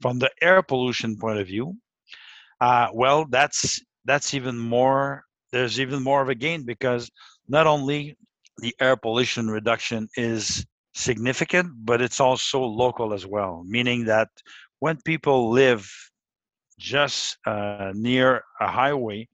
From 0.00 0.18
the 0.18 0.30
air 0.40 0.62
pollution 0.62 1.18
point 1.18 1.38
of 1.38 1.46
view, 1.46 1.76
uh, 2.60 2.88
well, 2.92 3.26
that's 3.28 3.82
that's 4.04 4.34
even 4.34 4.58
more. 4.58 5.24
There's 5.52 5.80
even 5.80 6.02
more 6.02 6.22
of 6.22 6.28
a 6.28 6.34
gain 6.34 6.64
because 6.64 7.10
not 7.48 7.66
only 7.66 8.16
the 8.58 8.74
air 8.80 8.96
pollution 8.96 9.48
reduction 9.48 10.08
is 10.16 10.64
significant, 10.96 11.70
but 11.84 12.00
it's 12.00 12.20
also 12.20 12.60
local 12.60 13.12
as 13.12 13.26
well. 13.26 13.62
Meaning 13.66 14.06
that 14.06 14.28
when 14.80 14.98
people 15.04 15.50
live 15.50 15.88
just 16.78 17.36
uh, 17.46 17.92
near 17.94 18.42
a 18.60 18.68
highway, 18.68 19.28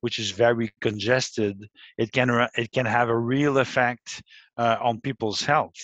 which 0.00 0.18
is 0.18 0.30
very 0.30 0.70
congested, 0.80 1.68
it 1.98 2.12
can 2.12 2.48
it 2.56 2.70
can 2.72 2.86
have 2.86 3.08
a 3.08 3.18
real 3.18 3.58
effect 3.58 4.22
uh, 4.58 4.76
on 4.80 5.00
people's 5.00 5.40
health. 5.40 5.80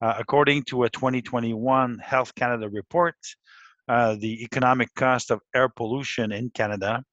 Uh, 0.00 0.14
according 0.18 0.64
to 0.64 0.82
a 0.82 0.90
2021 0.90 1.98
Health 1.98 2.34
Canada 2.34 2.68
report, 2.68 3.14
uh, 3.88 4.16
the 4.18 4.42
economic 4.42 4.92
cost 4.94 5.30
of 5.30 5.40
air 5.54 5.68
pollution 5.68 6.32
in 6.32 6.50
Canada 6.50 7.04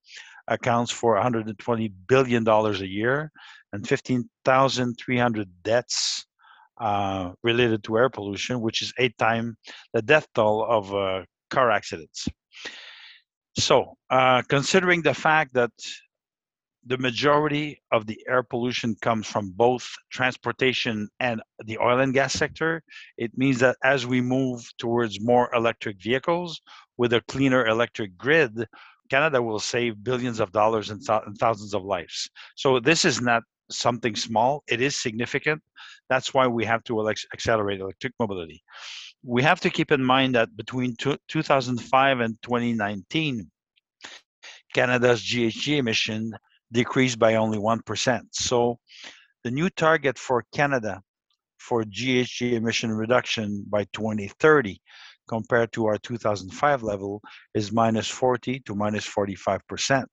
accounts 0.47 0.91
for 0.91 1.13
120 1.13 1.87
billion 2.07 2.43
dollars 2.43 2.81
a 2.81 2.87
year 2.87 3.31
and 3.73 3.87
15,300 3.87 5.47
deaths 5.61 6.25
uh, 6.79 7.31
related 7.43 7.83
to 7.85 7.97
air 7.97 8.09
pollution, 8.09 8.61
which 8.61 8.81
is 8.81 8.93
eight 8.97 9.17
times 9.17 9.55
the 9.93 10.01
death 10.01 10.27
toll 10.33 10.65
of 10.67 10.93
uh, 10.93 11.23
car 11.49 11.71
accidents. 11.71 12.27
So, 13.57 13.97
uh, 14.09 14.41
considering 14.47 15.01
the 15.01 15.13
fact 15.13 15.53
that 15.53 15.71
the 16.85 16.97
majority 16.97 17.81
of 17.91 18.07
the 18.07 18.19
air 18.27 18.41
pollution 18.41 18.95
comes 19.01 19.27
from 19.27 19.51
both 19.51 19.87
transportation 20.11 21.09
and 21.19 21.41
the 21.65 21.77
oil 21.77 21.99
and 21.99 22.13
gas 22.13 22.33
sector. 22.33 22.81
It 23.17 23.37
means 23.37 23.59
that 23.59 23.77
as 23.83 24.07
we 24.07 24.21
move 24.21 24.67
towards 24.77 25.21
more 25.21 25.53
electric 25.53 26.01
vehicles 26.01 26.61
with 26.97 27.13
a 27.13 27.21
cleaner 27.27 27.67
electric 27.67 28.17
grid, 28.17 28.65
Canada 29.09 29.41
will 29.41 29.59
save 29.59 30.03
billions 30.03 30.39
of 30.39 30.51
dollars 30.51 30.89
and, 30.89 31.05
th- 31.05 31.21
and 31.25 31.37
thousands 31.37 31.73
of 31.73 31.83
lives. 31.83 32.29
So 32.55 32.79
this 32.79 33.05
is 33.05 33.21
not 33.21 33.43
something 33.69 34.15
small. 34.15 34.63
It 34.67 34.81
is 34.81 34.95
significant. 34.95 35.61
That's 36.09 36.33
why 36.33 36.47
we 36.47 36.65
have 36.65 36.83
to 36.85 37.07
accelerate 37.09 37.79
electric 37.79 38.13
mobility. 38.19 38.63
We 39.23 39.43
have 39.43 39.59
to 39.61 39.69
keep 39.69 39.91
in 39.91 40.03
mind 40.03 40.35
that 40.35 40.55
between 40.55 40.95
2005 40.97 42.19
and 42.19 42.37
2019, 42.41 43.49
Canada's 44.73 45.21
GHG 45.21 45.77
emission 45.77 46.31
decreased 46.71 47.19
by 47.19 47.35
only 47.35 47.57
1%. 47.57 48.21
So 48.31 48.79
the 49.43 49.51
new 49.51 49.69
target 49.69 50.17
for 50.17 50.43
Canada 50.53 51.01
for 51.57 51.83
GHG 51.83 52.53
emission 52.53 52.91
reduction 52.91 53.65
by 53.69 53.85
2030 53.93 54.81
compared 55.27 55.71
to 55.73 55.85
our 55.85 55.97
2005 55.97 56.83
level 56.83 57.21
is 57.53 57.71
minus 57.71 58.07
40 58.07 58.61
to 58.61 58.75
minus 58.75 59.07
45%. 59.07 60.05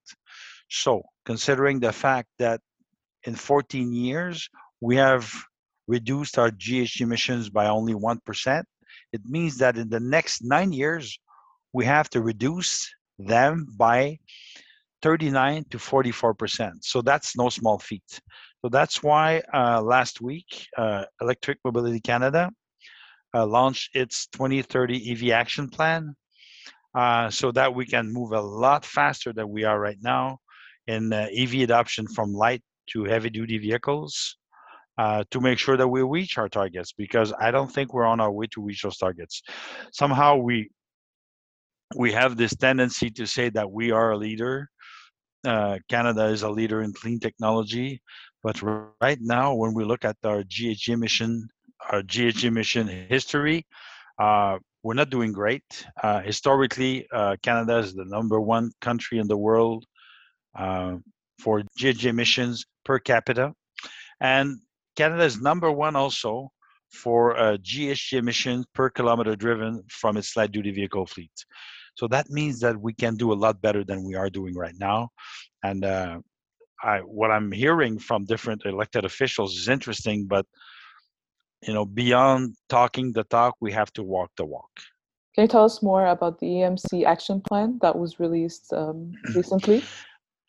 So 0.68 1.02
considering 1.24 1.80
the 1.80 1.92
fact 1.92 2.28
that 2.38 2.60
in 3.24 3.34
14 3.34 3.92
years, 3.92 4.48
we 4.80 4.96
have 4.96 5.32
reduced 5.86 6.38
our 6.38 6.50
GHG 6.50 7.00
emissions 7.02 7.48
by 7.48 7.66
only 7.66 7.94
1%, 7.94 8.62
it 9.12 9.20
means 9.24 9.58
that 9.58 9.76
in 9.76 9.88
the 9.88 10.00
next 10.00 10.44
nine 10.44 10.72
years, 10.72 11.18
we 11.72 11.84
have 11.84 12.08
to 12.10 12.20
reduce 12.20 12.92
them 13.18 13.66
by 13.76 14.18
39 15.02 15.64
to 15.70 15.78
44%. 15.78 16.72
So 16.80 17.02
that's 17.02 17.36
no 17.36 17.48
small 17.48 17.78
feat. 17.78 18.20
So 18.62 18.68
that's 18.68 19.02
why 19.02 19.42
uh, 19.54 19.80
last 19.82 20.20
week, 20.20 20.66
uh, 20.76 21.04
Electric 21.20 21.58
Mobility 21.64 22.00
Canada 22.00 22.50
uh, 23.34 23.46
launched 23.46 23.94
its 23.94 24.26
2030 24.28 25.12
EV 25.12 25.30
action 25.30 25.68
plan 25.68 26.14
uh, 26.94 27.30
so 27.30 27.52
that 27.52 27.74
we 27.74 27.86
can 27.86 28.12
move 28.12 28.32
a 28.32 28.40
lot 28.40 28.84
faster 28.84 29.32
than 29.32 29.48
we 29.50 29.64
are 29.64 29.78
right 29.78 29.98
now 30.02 30.38
in 30.86 31.12
uh, 31.12 31.26
EV 31.36 31.60
adoption 31.60 32.06
from 32.06 32.32
light 32.32 32.62
to 32.88 33.04
heavy 33.04 33.30
duty 33.30 33.58
vehicles 33.58 34.36
uh, 34.98 35.24
to 35.30 35.40
make 35.40 35.58
sure 35.58 35.76
that 35.76 35.88
we 35.88 36.02
reach 36.02 36.38
our 36.38 36.48
targets 36.48 36.92
because 36.92 37.32
I 37.38 37.50
don't 37.50 37.70
think 37.70 37.92
we're 37.92 38.06
on 38.06 38.20
our 38.20 38.32
way 38.32 38.46
to 38.52 38.62
reach 38.62 38.82
those 38.82 38.96
targets. 38.96 39.42
Somehow 39.92 40.36
we 40.36 40.70
we 41.94 42.12
have 42.12 42.36
this 42.36 42.54
tendency 42.56 43.10
to 43.10 43.26
say 43.26 43.48
that 43.50 43.70
we 43.70 43.90
are 43.92 44.12
a 44.12 44.16
leader. 44.16 44.68
Uh, 45.46 45.78
Canada 45.88 46.24
is 46.24 46.42
a 46.42 46.50
leader 46.50 46.82
in 46.82 46.92
clean 46.92 47.20
technology, 47.20 48.02
but 48.42 48.60
right 49.00 49.18
now, 49.20 49.54
when 49.54 49.72
we 49.72 49.84
look 49.84 50.04
at 50.04 50.16
our 50.24 50.42
GHG 50.42 50.88
emission, 50.88 51.46
our 51.90 52.02
GHG 52.02 52.44
emission 52.44 52.88
history, 53.08 53.64
uh, 54.18 54.58
we're 54.82 54.94
not 54.94 55.10
doing 55.10 55.32
great. 55.32 55.86
Uh, 56.02 56.20
historically, 56.20 57.06
uh, 57.12 57.36
Canada 57.42 57.78
is 57.78 57.94
the 57.94 58.04
number 58.06 58.40
one 58.40 58.72
country 58.80 59.18
in 59.18 59.28
the 59.28 59.36
world 59.36 59.84
for 60.56 61.62
GHG 61.78 62.06
emissions 62.06 62.64
per 62.84 62.98
capita, 62.98 63.52
and 64.20 64.58
Canada 64.96 65.24
is 65.24 65.40
number 65.40 65.70
one 65.70 65.94
also 65.96 66.50
for 66.90 67.36
uh, 67.36 67.56
GHG 67.58 68.18
emissions 68.18 68.66
per 68.74 68.90
kilometer 68.90 69.36
driven 69.36 69.82
from 69.88 70.16
its 70.16 70.36
light 70.36 70.52
duty 70.52 70.70
vehicle 70.70 71.06
fleet. 71.06 71.32
So 71.96 72.06
that 72.08 72.30
means 72.30 72.60
that 72.60 72.80
we 72.80 72.92
can 72.92 73.16
do 73.16 73.32
a 73.32 73.34
lot 73.44 73.60
better 73.60 73.84
than 73.84 74.04
we 74.04 74.14
are 74.14 74.30
doing 74.30 74.54
right 74.54 74.74
now. 74.78 75.10
And 75.62 75.84
uh, 75.84 76.18
I, 76.82 76.98
what 76.98 77.30
I'm 77.30 77.50
hearing 77.50 77.98
from 77.98 78.24
different 78.24 78.62
elected 78.64 79.04
officials 79.04 79.56
is 79.56 79.68
interesting, 79.68 80.26
but 80.26 80.46
you 81.62 81.72
know, 81.72 81.86
beyond 81.86 82.54
talking 82.68 83.12
the 83.12 83.24
talk, 83.24 83.56
we 83.60 83.72
have 83.72 83.92
to 83.94 84.02
walk 84.02 84.30
the 84.36 84.44
walk. 84.44 84.70
Can 85.34 85.42
you 85.42 85.48
tell 85.48 85.64
us 85.64 85.82
more 85.82 86.06
about 86.06 86.38
the 86.38 86.46
EMC 86.46 87.04
action 87.04 87.40
plan 87.40 87.78
that 87.82 87.96
was 87.96 88.20
released 88.20 88.72
um, 88.72 89.12
recently? 89.34 89.82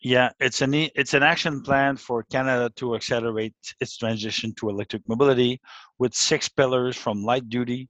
Yeah, 0.03 0.29
it's 0.39 0.61
an 0.61 0.73
it's 0.73 1.13
an 1.15 1.23
action 1.23 1.61
plan 1.61 1.97
for 1.97 2.23
Canada 2.31 2.69
to 2.75 2.95
accelerate 2.95 3.55
its 3.81 3.97
transition 3.97 4.53
to 4.55 4.69
electric 4.69 5.01
mobility 5.07 5.59
with 5.97 6.13
six 6.13 6.47
pillars 6.47 6.95
from 6.95 7.23
light 7.23 7.49
duty 7.49 7.89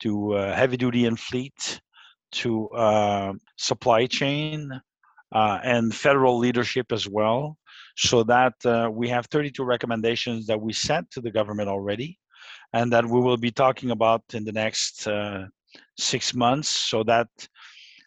to 0.00 0.34
uh, 0.34 0.54
heavy 0.54 0.76
duty 0.76 1.06
and 1.06 1.18
fleet 1.18 1.80
to 2.30 2.68
uh, 2.70 3.32
supply 3.56 4.06
chain 4.06 4.70
uh, 5.32 5.58
and 5.64 5.92
federal 5.94 6.38
leadership 6.38 6.92
as 6.92 7.08
well. 7.08 7.56
So 7.96 8.22
that 8.24 8.54
uh, 8.64 8.88
we 8.92 9.08
have 9.08 9.26
32 9.26 9.64
recommendations 9.64 10.46
that 10.46 10.60
we 10.60 10.72
sent 10.72 11.10
to 11.12 11.20
the 11.20 11.32
government 11.32 11.68
already, 11.68 12.18
and 12.72 12.92
that 12.92 13.04
we 13.04 13.20
will 13.20 13.36
be 13.36 13.50
talking 13.50 13.90
about 13.90 14.22
in 14.32 14.44
the 14.44 14.52
next 14.52 15.08
uh, 15.08 15.46
six 15.96 16.34
months, 16.34 16.68
so 16.68 17.02
that 17.04 17.28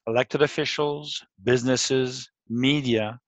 elected 0.07 0.41
officials, 0.41 1.21
businesses, 1.43 2.29
media 2.49 3.19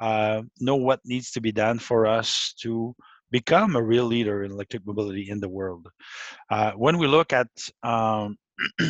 uh, 0.00 0.42
know 0.60 0.76
what 0.76 1.00
needs 1.04 1.30
to 1.32 1.40
be 1.40 1.52
done 1.52 1.78
for 1.78 2.06
us 2.06 2.54
to 2.60 2.94
become 3.30 3.76
a 3.76 3.82
real 3.82 4.04
leader 4.04 4.44
in 4.44 4.52
electric 4.52 4.86
mobility 4.86 5.30
in 5.30 5.40
the 5.40 5.48
world. 5.48 5.88
Uh, 6.50 6.72
when 6.72 6.98
we 6.98 7.06
look 7.06 7.32
at 7.32 7.48
um, 7.82 8.36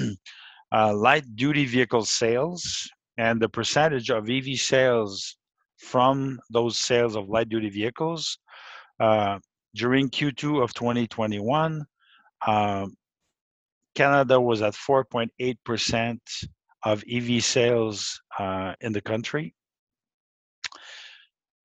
uh, 0.72 0.94
light 0.94 1.24
duty 1.36 1.64
vehicle 1.64 2.04
sales 2.04 2.90
and 3.18 3.40
the 3.40 3.48
percentage 3.48 4.10
of 4.10 4.28
EV 4.28 4.58
sales 4.58 5.36
from 5.78 6.38
those 6.50 6.76
sales 6.76 7.16
of 7.16 7.28
light 7.28 7.48
duty 7.48 7.70
vehicles, 7.70 8.38
uh, 9.00 9.38
during 9.74 10.10
Q2 10.10 10.62
of 10.62 10.74
2021, 10.74 11.84
um, 12.46 12.94
Canada 13.94 14.40
was 14.40 14.62
at 14.62 14.74
4.8% 14.74 16.18
of 16.84 17.04
EV 17.10 17.44
sales 17.44 18.20
uh, 18.38 18.74
in 18.80 18.92
the 18.92 19.00
country 19.00 19.54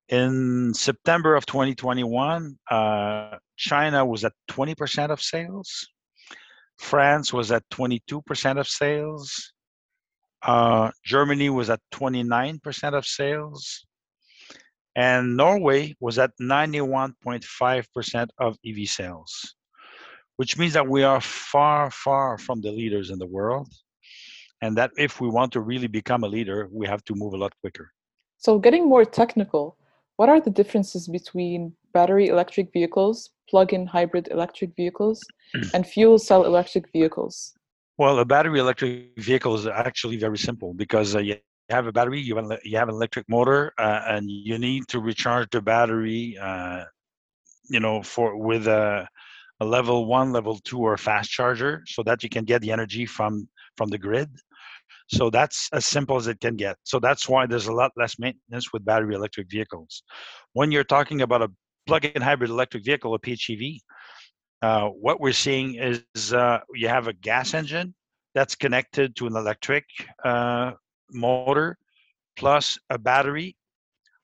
in 0.08 0.72
September 0.72 1.34
of 1.34 1.44
2021, 1.46 2.58
uh, 2.70 3.36
China 3.56 4.04
was 4.04 4.24
at 4.24 4.32
20% 4.50 5.10
of 5.10 5.20
sales. 5.20 5.86
France 6.78 7.32
was 7.32 7.52
at 7.52 7.62
22% 7.70 8.58
of 8.58 8.68
sales. 8.68 9.52
Uh, 10.42 10.90
Germany 11.04 11.50
was 11.50 11.68
at 11.68 11.80
29% 11.92 12.94
of 12.94 13.06
sales. 13.06 13.84
And 14.96 15.36
Norway 15.36 15.94
was 16.00 16.18
at 16.18 16.32
91.5% 16.40 18.28
of 18.38 18.56
EV 18.66 18.88
sales, 18.88 19.54
which 20.36 20.56
means 20.56 20.72
that 20.72 20.88
we 20.88 21.02
are 21.02 21.20
far, 21.20 21.90
far 21.90 22.38
from 22.38 22.60
the 22.60 22.72
leaders 22.72 23.10
in 23.10 23.18
the 23.18 23.26
world. 23.26 23.68
And 24.60 24.76
that 24.76 24.90
if 24.96 25.20
we 25.20 25.28
want 25.28 25.52
to 25.52 25.60
really 25.60 25.86
become 25.86 26.24
a 26.24 26.28
leader, 26.28 26.68
we 26.72 26.86
have 26.88 27.04
to 27.04 27.14
move 27.14 27.34
a 27.34 27.36
lot 27.36 27.52
quicker. 27.60 27.92
So, 28.38 28.58
getting 28.58 28.88
more 28.88 29.04
technical, 29.04 29.76
what 30.18 30.28
are 30.28 30.40
the 30.40 30.50
differences 30.50 31.06
between 31.06 31.72
battery 31.94 32.26
electric 32.26 32.72
vehicles, 32.72 33.30
plug-in 33.48 33.86
hybrid 33.86 34.26
electric 34.32 34.74
vehicles, 34.74 35.24
and 35.74 35.86
fuel 35.86 36.18
cell 36.18 36.44
electric 36.44 36.90
vehicles? 36.92 37.54
Well, 37.98 38.18
a 38.18 38.24
battery 38.24 38.58
electric 38.58 39.16
vehicle 39.16 39.54
is 39.54 39.68
actually 39.68 40.16
very 40.16 40.36
simple 40.36 40.74
because 40.74 41.14
uh, 41.14 41.20
you 41.20 41.36
have 41.70 41.86
a 41.86 41.92
battery, 41.92 42.20
you 42.20 42.34
have, 42.36 42.50
you 42.64 42.76
have 42.76 42.88
an 42.88 42.96
electric 42.96 43.28
motor, 43.28 43.72
uh, 43.78 44.02
and 44.08 44.28
you 44.28 44.58
need 44.58 44.88
to 44.88 44.98
recharge 44.98 45.50
the 45.50 45.62
battery, 45.62 46.36
uh, 46.36 46.84
you 47.70 47.78
know, 47.78 48.02
for 48.02 48.36
with 48.36 48.66
a, 48.66 49.08
a 49.60 49.64
level 49.64 50.06
one, 50.06 50.32
level 50.32 50.58
two, 50.64 50.80
or 50.80 50.96
fast 50.96 51.30
charger, 51.30 51.84
so 51.86 52.02
that 52.02 52.24
you 52.24 52.28
can 52.28 52.44
get 52.44 52.60
the 52.60 52.72
energy 52.72 53.06
from 53.06 53.48
from 53.76 53.88
the 53.88 53.98
grid. 53.98 54.30
So 55.08 55.30
that's 55.30 55.68
as 55.72 55.86
simple 55.86 56.16
as 56.16 56.26
it 56.26 56.40
can 56.40 56.56
get. 56.56 56.76
So 56.84 57.00
that's 57.00 57.28
why 57.28 57.46
there's 57.46 57.66
a 57.66 57.72
lot 57.72 57.92
less 57.96 58.18
maintenance 58.18 58.72
with 58.72 58.84
battery 58.84 59.14
electric 59.14 59.50
vehicles. 59.50 60.02
When 60.52 60.70
you're 60.70 60.84
talking 60.84 61.22
about 61.22 61.42
a 61.42 61.50
plug-in 61.86 62.20
hybrid 62.20 62.50
electric 62.50 62.84
vehicle, 62.84 63.14
a 63.14 63.18
PHEV, 63.18 63.78
uh, 64.60 64.88
what 64.88 65.20
we're 65.20 65.32
seeing 65.32 65.76
is 65.76 66.32
uh, 66.32 66.60
you 66.74 66.88
have 66.88 67.06
a 67.06 67.12
gas 67.14 67.54
engine 67.54 67.94
that's 68.34 68.54
connected 68.54 69.16
to 69.16 69.26
an 69.26 69.36
electric 69.36 69.84
uh, 70.24 70.72
motor 71.10 71.78
plus 72.36 72.78
a 72.90 72.98
battery, 72.98 73.56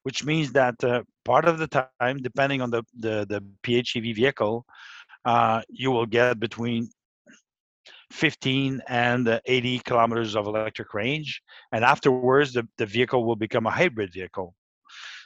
which 0.02 0.24
means 0.24 0.52
that 0.52 0.82
uh, 0.84 1.02
part 1.24 1.46
of 1.46 1.58
the 1.58 1.66
time, 1.66 2.18
depending 2.18 2.60
on 2.60 2.70
the, 2.70 2.82
the, 2.98 3.26
the 3.28 3.42
PHEV 3.62 4.14
vehicle, 4.14 4.66
uh, 5.24 5.62
you 5.70 5.90
will 5.90 6.06
get 6.06 6.38
between 6.38 6.90
15 8.12 8.82
and 8.88 9.40
80 9.46 9.78
kilometers 9.80 10.36
of 10.36 10.46
electric 10.46 10.94
range. 10.94 11.42
And 11.72 11.84
afterwards, 11.84 12.52
the, 12.52 12.66
the 12.78 12.86
vehicle 12.86 13.24
will 13.24 13.36
become 13.36 13.66
a 13.66 13.70
hybrid 13.70 14.12
vehicle. 14.12 14.54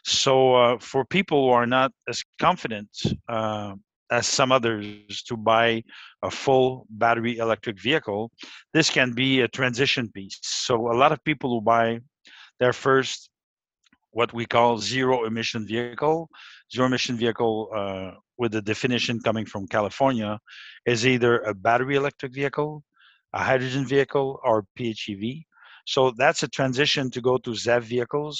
So, 0.05 0.55
uh, 0.55 0.79
for 0.79 1.05
people 1.05 1.49
who 1.49 1.51
are 1.51 1.67
not 1.67 1.93
as 2.09 2.23
confident 2.39 2.89
uh, 3.29 3.75
as 4.11 4.27
some 4.27 4.53
others 4.53 5.23
to 5.27 5.37
buy 5.37 5.83
a 6.23 6.31
full 6.31 6.87
battery 6.89 7.39
electric 7.39 7.81
vehicle, 7.81 8.31
this 8.73 8.89
can 8.91 9.13
be 9.13 9.41
a 9.41 9.49
transition 9.49 10.11
piece. 10.11 10.39
So, 10.43 10.91
a 10.91 10.97
lot 10.97 11.13
of 11.13 11.23
people 11.25 11.51
who 11.51 11.61
buy 11.61 12.01
their 12.59 12.73
first 12.73 13.29
what 14.19 14.35
we 14.35 14.45
call 14.45 14.79
zero 14.79 15.27
emission 15.27 15.65
vehicle. 15.65 16.29
Zero 16.75 16.87
emission 16.87 17.17
vehicle, 17.17 17.55
uh, 17.81 18.11
with 18.37 18.51
the 18.51 18.61
definition 18.61 19.21
coming 19.21 19.47
from 19.47 19.69
California, 19.69 20.33
is 20.87 21.07
either 21.07 21.39
a 21.51 21.55
battery 21.55 21.95
electric 21.95 22.33
vehicle, 22.35 22.83
a 23.33 23.43
hydrogen 23.51 23.87
vehicle, 23.87 24.41
or 24.43 24.65
PHEV. 24.77 25.45
So 25.87 26.13
that's 26.23 26.43
a 26.43 26.49
transition 26.49 27.13
to 27.13 27.21
go 27.21 27.39
to 27.39 27.51
ZEV 27.51 27.83
vehicles 27.95 28.37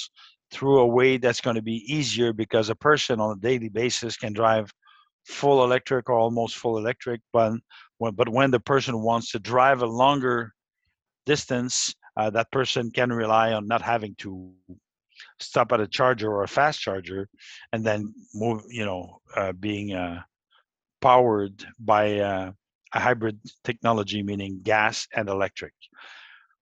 through 0.51 0.79
a 0.79 0.91
way 0.97 1.15
that's 1.17 1.39
going 1.39 1.55
to 1.55 1.67
be 1.73 1.79
easier 1.97 2.33
because 2.33 2.67
a 2.69 2.75
person 2.89 3.21
on 3.21 3.37
a 3.37 3.39
daily 3.39 3.69
basis 3.69 4.17
can 4.17 4.33
drive 4.33 4.69
full 5.23 5.63
electric 5.63 6.09
or 6.09 6.19
almost 6.19 6.57
full 6.57 6.77
electric, 6.77 7.21
but 7.31 7.53
when, 7.99 8.13
but 8.15 8.27
when 8.27 8.51
the 8.51 8.59
person 8.59 9.01
wants 9.01 9.31
to 9.31 9.39
drive 9.39 9.81
a 9.81 9.93
longer 10.03 10.51
distance, 11.25 11.95
uh, 12.17 12.29
that 12.29 12.51
person 12.51 12.91
can 12.91 13.13
rely 13.13 13.53
on 13.53 13.65
not 13.65 13.81
having 13.81 14.13
to 14.15 14.51
stop 15.39 15.71
at 15.71 15.79
a 15.79 15.87
charger 15.87 16.31
or 16.31 16.43
a 16.43 16.47
fast 16.47 16.79
charger 16.79 17.27
and 17.73 17.85
then 17.85 18.13
move 18.33 18.63
you 18.69 18.85
know 18.85 19.19
uh, 19.35 19.51
being 19.53 19.93
uh, 19.93 20.21
powered 21.01 21.65
by 21.79 22.19
uh, 22.19 22.51
a 22.93 22.99
hybrid 22.99 23.39
technology 23.63 24.23
meaning 24.23 24.59
gas 24.63 25.07
and 25.15 25.29
electric. 25.29 25.73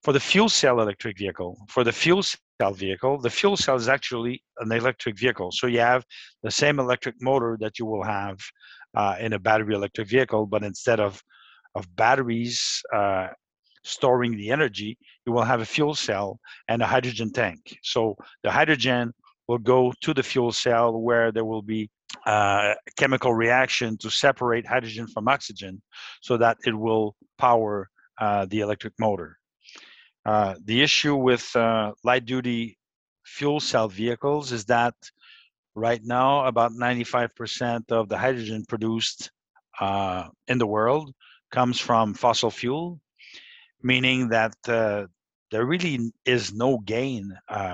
For 0.04 0.14
the 0.14 0.20
fuel 0.20 0.50
cell 0.50 0.80
electric 0.80 1.18
vehicle 1.18 1.58
for 1.70 1.84
the 1.84 1.92
fuel 1.92 2.24
cell 2.24 2.74
vehicle 2.74 3.20
the 3.20 3.30
fuel 3.30 3.58
cell 3.58 3.76
is 3.76 3.88
actually 3.88 4.44
an 4.60 4.72
electric 4.72 5.18
vehicle. 5.18 5.52
So 5.52 5.68
you 5.68 5.80
have 5.80 6.06
the 6.44 6.52
same 6.52 6.80
electric 6.80 7.16
motor 7.22 7.58
that 7.62 7.80
you 7.80 7.86
will 7.86 8.04
have 8.04 8.38
uh, 8.96 9.16
in 9.20 9.34
a 9.34 9.40
battery 9.40 9.76
electric 9.76 10.08
vehicle 10.08 10.46
but 10.46 10.64
instead 10.64 11.00
of 11.00 11.22
of 11.76 11.84
batteries 11.96 12.82
uh, 12.94 13.28
storing 13.84 14.36
the 14.36 14.52
energy, 14.52 14.98
you 15.26 15.32
will 15.32 15.44
have 15.44 15.62
a 15.62 15.66
fuel 15.66 15.96
cell 15.96 16.40
and 16.68 16.82
a 16.82 16.86
hydrogen 16.86 17.32
tank. 17.32 17.78
So 17.84 18.16
the 18.44 18.52
hydrogen 18.52 19.14
will 19.48 19.58
go 19.58 19.94
to 20.02 20.14
the 20.14 20.24
fuel 20.24 20.52
cell 20.52 21.00
where 21.00 21.32
there 21.32 21.46
will 21.46 21.62
be 21.62 21.90
uh, 22.26 22.74
chemical 22.98 23.34
reaction 23.34 23.98
to 23.98 24.10
separate 24.10 24.66
hydrogen 24.66 25.08
from 25.08 25.28
oxygen 25.28 25.82
so 26.22 26.38
that 26.38 26.58
it 26.66 26.78
will 26.78 27.16
power 27.38 27.90
uh, 28.20 28.46
the 28.46 28.60
electric 28.62 28.94
motor. 29.00 29.38
Uh, 30.26 30.56
the 30.66 30.82
issue 30.82 31.16
with 31.16 31.56
uh, 31.56 31.94
light 32.04 32.26
duty 32.26 32.78
fuel 33.26 33.60
cell 33.60 33.88
vehicles 33.88 34.52
is 34.52 34.66
that 34.66 34.94
right 35.76 36.02
now 36.04 36.46
about 36.46 36.72
95% 36.72 37.92
of 37.92 38.10
the 38.10 38.18
hydrogen 38.18 38.66
produced 38.68 39.32
uh, 39.80 40.28
in 40.48 40.58
the 40.58 40.68
world 40.68 41.14
comes 41.52 41.80
from 41.80 42.14
fossil 42.14 42.50
fuel, 42.50 43.00
meaning 43.84 44.30
that 44.30 44.56
uh, 44.68 45.06
there 45.52 45.66
really 45.66 46.12
is 46.26 46.54
no 46.54 46.80
gain 46.80 47.32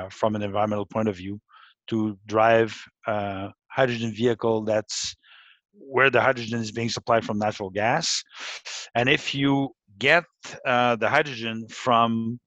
from 0.10 0.36
an 0.36 0.44
environmental 0.44 0.86
point 0.86 1.08
of 1.10 1.16
view 1.16 1.40
to 1.88 2.18
drive 2.28 2.76
a 3.08 3.50
hydrogen 3.68 4.14
vehicle 4.14 4.64
that's 4.64 5.16
where 5.74 6.10
the 6.10 6.22
hydrogen 6.22 6.60
is 6.60 6.72
being 6.72 6.90
supplied 6.90 7.26
from 7.26 7.40
natural 7.40 7.70
gas. 7.70 8.24
And 8.96 9.10
if 9.10 9.34
you 9.34 9.70
get 9.98 10.24
uh, 10.66 10.96
the 10.96 11.10
hydrogen 11.10 11.68
from 11.70 12.40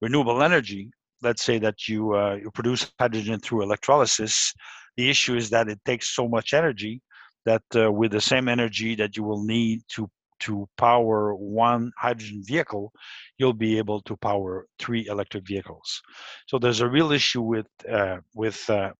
renewable 0.00 0.42
energy, 0.42 0.90
let's 1.22 1.42
say 1.42 1.58
that 1.58 1.88
you, 1.88 2.14
uh, 2.14 2.36
you 2.36 2.50
produce 2.50 2.90
hydrogen 2.98 3.40
through 3.40 3.62
electrolysis, 3.62 4.54
the 4.96 5.08
issue 5.08 5.36
is 5.36 5.50
that 5.50 5.68
it 5.68 5.80
takes 5.84 6.14
so 6.14 6.28
much 6.28 6.52
energy 6.52 7.00
that 7.46 7.62
uh, 7.74 7.90
with 7.90 8.12
the 8.12 8.20
same 8.20 8.48
energy 8.48 8.94
that 8.94 9.16
you 9.16 9.22
will 9.22 9.42
need 9.44 9.80
to 9.88 10.08
to 10.40 10.68
power 10.76 11.34
one 11.34 11.92
hydrogen 11.96 12.42
vehicle, 12.44 12.92
you'll 13.38 13.52
be 13.52 13.78
able 13.78 14.00
to 14.02 14.16
power 14.16 14.66
three 14.78 15.06
electric 15.06 15.46
vehicles. 15.46 16.02
So 16.46 16.58
there's 16.58 16.80
a 16.80 16.88
real 16.88 17.12
issue 17.12 17.42
with 17.42 17.66
uh, 17.90 18.18
with 18.34 18.68
uh, 18.68 18.92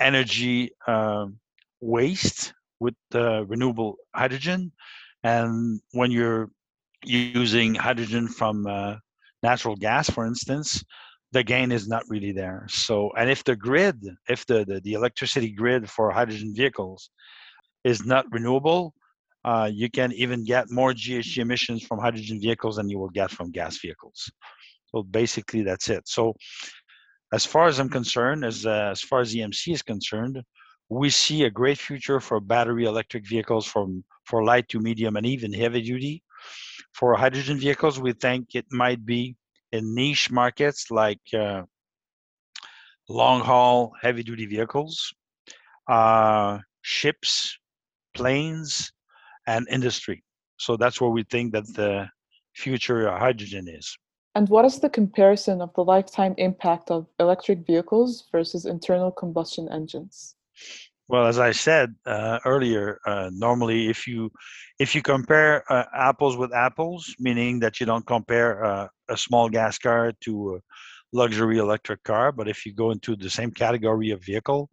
energy 0.00 0.70
uh, 0.86 1.26
waste 1.80 2.52
with 2.80 2.94
renewable 3.12 3.96
hydrogen, 4.14 4.72
and 5.24 5.80
when 5.92 6.10
you're 6.10 6.50
using 7.04 7.74
hydrogen 7.74 8.28
from 8.28 8.66
uh, 8.66 8.96
natural 9.42 9.76
gas, 9.76 10.10
for 10.10 10.26
instance, 10.26 10.82
the 11.32 11.42
gain 11.42 11.72
is 11.72 11.88
not 11.88 12.02
really 12.08 12.32
there. 12.32 12.66
So, 12.68 13.10
and 13.16 13.30
if 13.30 13.44
the 13.44 13.56
grid, 13.56 14.02
if 14.28 14.46
the, 14.46 14.64
the, 14.64 14.80
the 14.80 14.94
electricity 14.94 15.50
grid 15.50 15.88
for 15.88 16.10
hydrogen 16.10 16.54
vehicles 16.54 17.10
is 17.84 18.04
not 18.04 18.26
renewable, 18.30 18.94
uh, 19.44 19.70
you 19.72 19.90
can 19.90 20.12
even 20.12 20.44
get 20.44 20.70
more 20.70 20.92
GHG 20.92 21.38
emissions 21.38 21.82
from 21.82 21.98
hydrogen 21.98 22.40
vehicles 22.40 22.76
than 22.76 22.88
you 22.88 22.98
will 22.98 23.10
get 23.10 23.30
from 23.30 23.50
gas 23.50 23.78
vehicles. 23.78 24.30
So 24.86 25.02
basically, 25.02 25.62
that's 25.62 25.88
it. 25.88 26.08
So 26.08 26.34
as 27.32 27.44
far 27.44 27.66
as 27.66 27.78
I'm 27.78 27.88
concerned, 27.88 28.44
as 28.44 28.66
uh, 28.66 28.88
as 28.90 29.00
far 29.00 29.20
as 29.20 29.34
EMC 29.34 29.72
is 29.72 29.82
concerned, 29.82 30.42
we 30.88 31.10
see 31.10 31.44
a 31.44 31.50
great 31.50 31.78
future 31.78 32.20
for 32.20 32.40
battery 32.40 32.84
electric 32.84 33.26
vehicles 33.28 33.66
from 33.66 34.04
for 34.24 34.44
light 34.44 34.68
to 34.70 34.80
medium 34.80 35.16
and 35.16 35.26
even 35.26 35.52
heavy 35.52 35.82
duty. 35.82 36.22
For 36.92 37.14
hydrogen 37.14 37.58
vehicles, 37.58 38.00
we 38.00 38.12
think 38.12 38.54
it 38.54 38.66
might 38.70 39.04
be 39.04 39.36
in 39.72 39.94
niche 39.94 40.30
markets 40.30 40.90
like 40.90 41.20
uh, 41.34 41.62
long 43.08 43.40
haul 43.40 43.92
heavy 44.00 44.22
duty 44.22 44.46
vehicles, 44.46 45.12
uh, 45.88 46.58
ships, 46.82 47.58
planes, 48.14 48.92
and 49.48 49.66
industry. 49.70 50.22
So 50.58 50.76
that's 50.76 51.00
where 51.00 51.10
we 51.10 51.24
think 51.24 51.52
that 51.54 51.66
the 51.74 52.06
future 52.54 53.10
hydrogen 53.10 53.66
is. 53.66 53.96
And 54.34 54.48
what 54.48 54.64
is 54.64 54.78
the 54.78 54.90
comparison 54.90 55.60
of 55.62 55.72
the 55.74 55.82
lifetime 55.82 56.34
impact 56.36 56.90
of 56.90 57.06
electric 57.18 57.66
vehicles 57.66 58.28
versus 58.30 58.66
internal 58.66 59.10
combustion 59.10 59.68
engines? 59.72 60.36
Well, 61.08 61.26
as 61.26 61.38
I 61.38 61.52
said 61.52 61.94
uh, 62.04 62.38
earlier, 62.44 63.00
uh, 63.06 63.30
normally 63.32 63.88
if 63.88 64.06
you 64.06 64.30
if 64.78 64.94
you 64.94 65.02
compare 65.02 65.64
uh, 65.72 65.86
apples 65.94 66.36
with 66.36 66.52
apples, 66.52 67.14
meaning 67.18 67.58
that 67.60 67.80
you 67.80 67.86
don't 67.86 68.06
compare 68.06 68.62
uh, 68.62 68.88
a 69.08 69.16
small 69.16 69.48
gas 69.48 69.78
car 69.78 70.12
to 70.24 70.56
a 70.56 70.60
luxury 71.12 71.56
electric 71.58 72.02
car, 72.04 72.30
but 72.30 72.46
if 72.46 72.66
you 72.66 72.74
go 72.74 72.90
into 72.90 73.16
the 73.16 73.30
same 73.30 73.50
category 73.50 74.10
of 74.10 74.22
vehicle, 74.22 74.68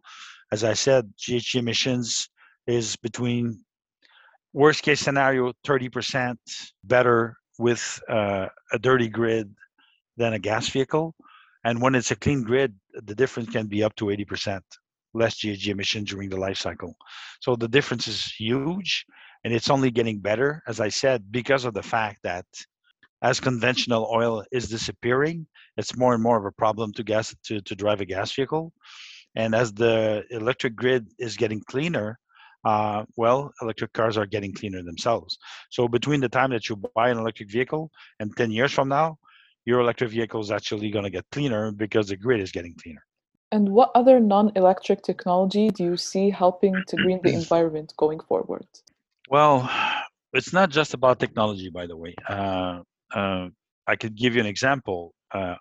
as 0.52 0.62
I 0.62 0.74
said, 0.74 1.10
GHG 1.18 1.54
emissions 1.60 2.28
is 2.66 2.96
between 2.96 3.64
worst 4.56 4.82
case 4.82 5.00
scenario 5.00 5.52
30% 5.66 6.36
better 6.82 7.36
with 7.58 8.00
uh, 8.08 8.46
a 8.72 8.78
dirty 8.78 9.06
grid 9.06 9.54
than 10.16 10.32
a 10.32 10.38
gas 10.38 10.70
vehicle. 10.70 11.14
And 11.64 11.82
when 11.82 11.94
it's 11.94 12.10
a 12.10 12.16
clean 12.16 12.42
grid 12.42 12.74
the 12.94 13.14
difference 13.14 13.50
can 13.50 13.66
be 13.66 13.84
up 13.84 13.94
to 13.96 14.06
80% 14.06 14.60
less 15.12 15.34
GHG 15.40 15.68
emissions 15.68 16.10
during 16.10 16.30
the 16.30 16.38
life 16.38 16.56
cycle. 16.56 16.96
So 17.40 17.54
the 17.54 17.68
difference 17.68 18.08
is 18.08 18.32
huge 18.32 19.04
and 19.44 19.52
it's 19.52 19.68
only 19.68 19.90
getting 19.90 20.18
better 20.20 20.62
as 20.66 20.80
i 20.80 20.88
said 20.88 21.30
because 21.30 21.66
of 21.66 21.74
the 21.74 21.82
fact 21.94 22.18
that 22.22 22.46
as 23.22 23.38
conventional 23.38 24.08
oil 24.10 24.42
is 24.50 24.68
disappearing 24.68 25.46
it's 25.76 25.96
more 25.96 26.14
and 26.14 26.22
more 26.22 26.38
of 26.38 26.46
a 26.46 26.58
problem 26.62 26.92
to 26.94 27.02
gas 27.04 27.34
to, 27.44 27.60
to 27.60 27.74
drive 27.74 28.00
a 28.00 28.06
gas 28.06 28.32
vehicle. 28.32 28.72
And 29.34 29.54
as 29.54 29.74
the 29.74 30.24
electric 30.30 30.74
grid 30.74 31.02
is 31.18 31.36
getting 31.36 31.60
cleaner 31.72 32.18
uh, 32.66 33.04
well, 33.16 33.52
electric 33.62 33.92
cars 33.92 34.16
are 34.18 34.26
getting 34.26 34.52
cleaner 34.52 34.82
themselves. 34.82 35.38
So 35.70 35.86
between 35.86 36.20
the 36.20 36.28
time 36.28 36.50
that 36.50 36.68
you 36.68 36.74
buy 36.74 37.10
an 37.10 37.18
electric 37.18 37.48
vehicle 37.48 37.92
and 38.18 38.36
10 38.36 38.50
years 38.50 38.72
from 38.72 38.88
now, 38.88 39.18
your 39.64 39.78
electric 39.80 40.10
vehicle 40.10 40.40
is 40.40 40.50
actually 40.50 40.90
going 40.90 41.04
to 41.04 41.10
get 41.10 41.24
cleaner 41.30 41.70
because 41.70 42.08
the 42.08 42.16
grid 42.16 42.40
is 42.40 42.50
getting 42.50 42.74
cleaner. 42.82 43.04
And 43.52 43.68
what 43.68 43.92
other 43.94 44.18
non-electric 44.18 45.02
technology 45.02 45.70
do 45.70 45.84
you 45.84 45.96
see 45.96 46.28
helping 46.30 46.82
to 46.88 46.96
green 46.96 47.20
the 47.22 47.34
environment 47.42 47.94
going 47.96 48.18
forward? 48.18 48.66
Well, 49.30 49.70
it's 50.32 50.52
not 50.52 50.70
just 50.70 50.92
about 50.92 51.20
technology, 51.20 51.70
by 51.70 51.86
the 51.86 51.96
way. 51.96 52.16
Uh, 52.28 52.80
uh, 53.14 53.48
I 53.86 53.94
could 53.94 54.16
give 54.16 54.34
you 54.34 54.40
an 54.40 54.46
example. 54.46 55.14
Uh, 55.32 55.54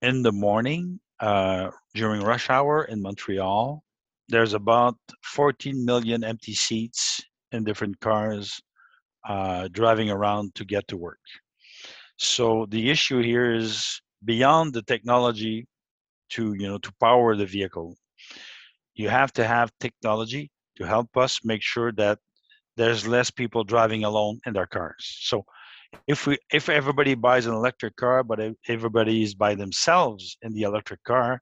in 0.00 0.22
the 0.22 0.32
morning, 0.32 1.00
uh, 1.20 1.70
during 1.94 2.22
rush 2.22 2.48
hour 2.48 2.84
in 2.84 3.02
Montreal, 3.02 3.82
there's 4.28 4.54
about 4.54 4.96
14 5.24 5.84
million 5.84 6.22
empty 6.24 6.54
seats 6.54 7.20
in 7.52 7.64
different 7.64 7.98
cars 8.00 8.60
uh, 9.26 9.68
driving 9.72 10.10
around 10.10 10.54
to 10.54 10.64
get 10.64 10.86
to 10.88 10.96
work. 10.96 11.20
So 12.18 12.66
the 12.68 12.90
issue 12.90 13.22
here 13.22 13.54
is 13.54 14.00
beyond 14.24 14.74
the 14.74 14.82
technology 14.82 15.66
to 16.30 16.54
you 16.58 16.68
know 16.68 16.78
to 16.78 16.92
power 17.00 17.36
the 17.36 17.46
vehicle. 17.46 17.96
You 18.94 19.08
have 19.08 19.32
to 19.34 19.44
have 19.44 19.72
technology 19.80 20.50
to 20.76 20.86
help 20.86 21.16
us 21.16 21.40
make 21.44 21.62
sure 21.62 21.92
that 21.92 22.18
there's 22.76 23.06
less 23.06 23.30
people 23.30 23.64
driving 23.64 24.04
alone 24.04 24.40
in 24.46 24.52
their 24.52 24.66
cars. 24.66 25.18
So 25.22 25.44
if 26.06 26.26
we 26.26 26.38
if 26.52 26.68
everybody 26.68 27.14
buys 27.14 27.46
an 27.46 27.54
electric 27.54 27.96
car 27.96 28.22
but 28.22 28.40
everybody 28.68 29.22
is 29.22 29.34
by 29.34 29.54
themselves 29.54 30.36
in 30.42 30.52
the 30.52 30.62
electric 30.62 31.02
car 31.04 31.40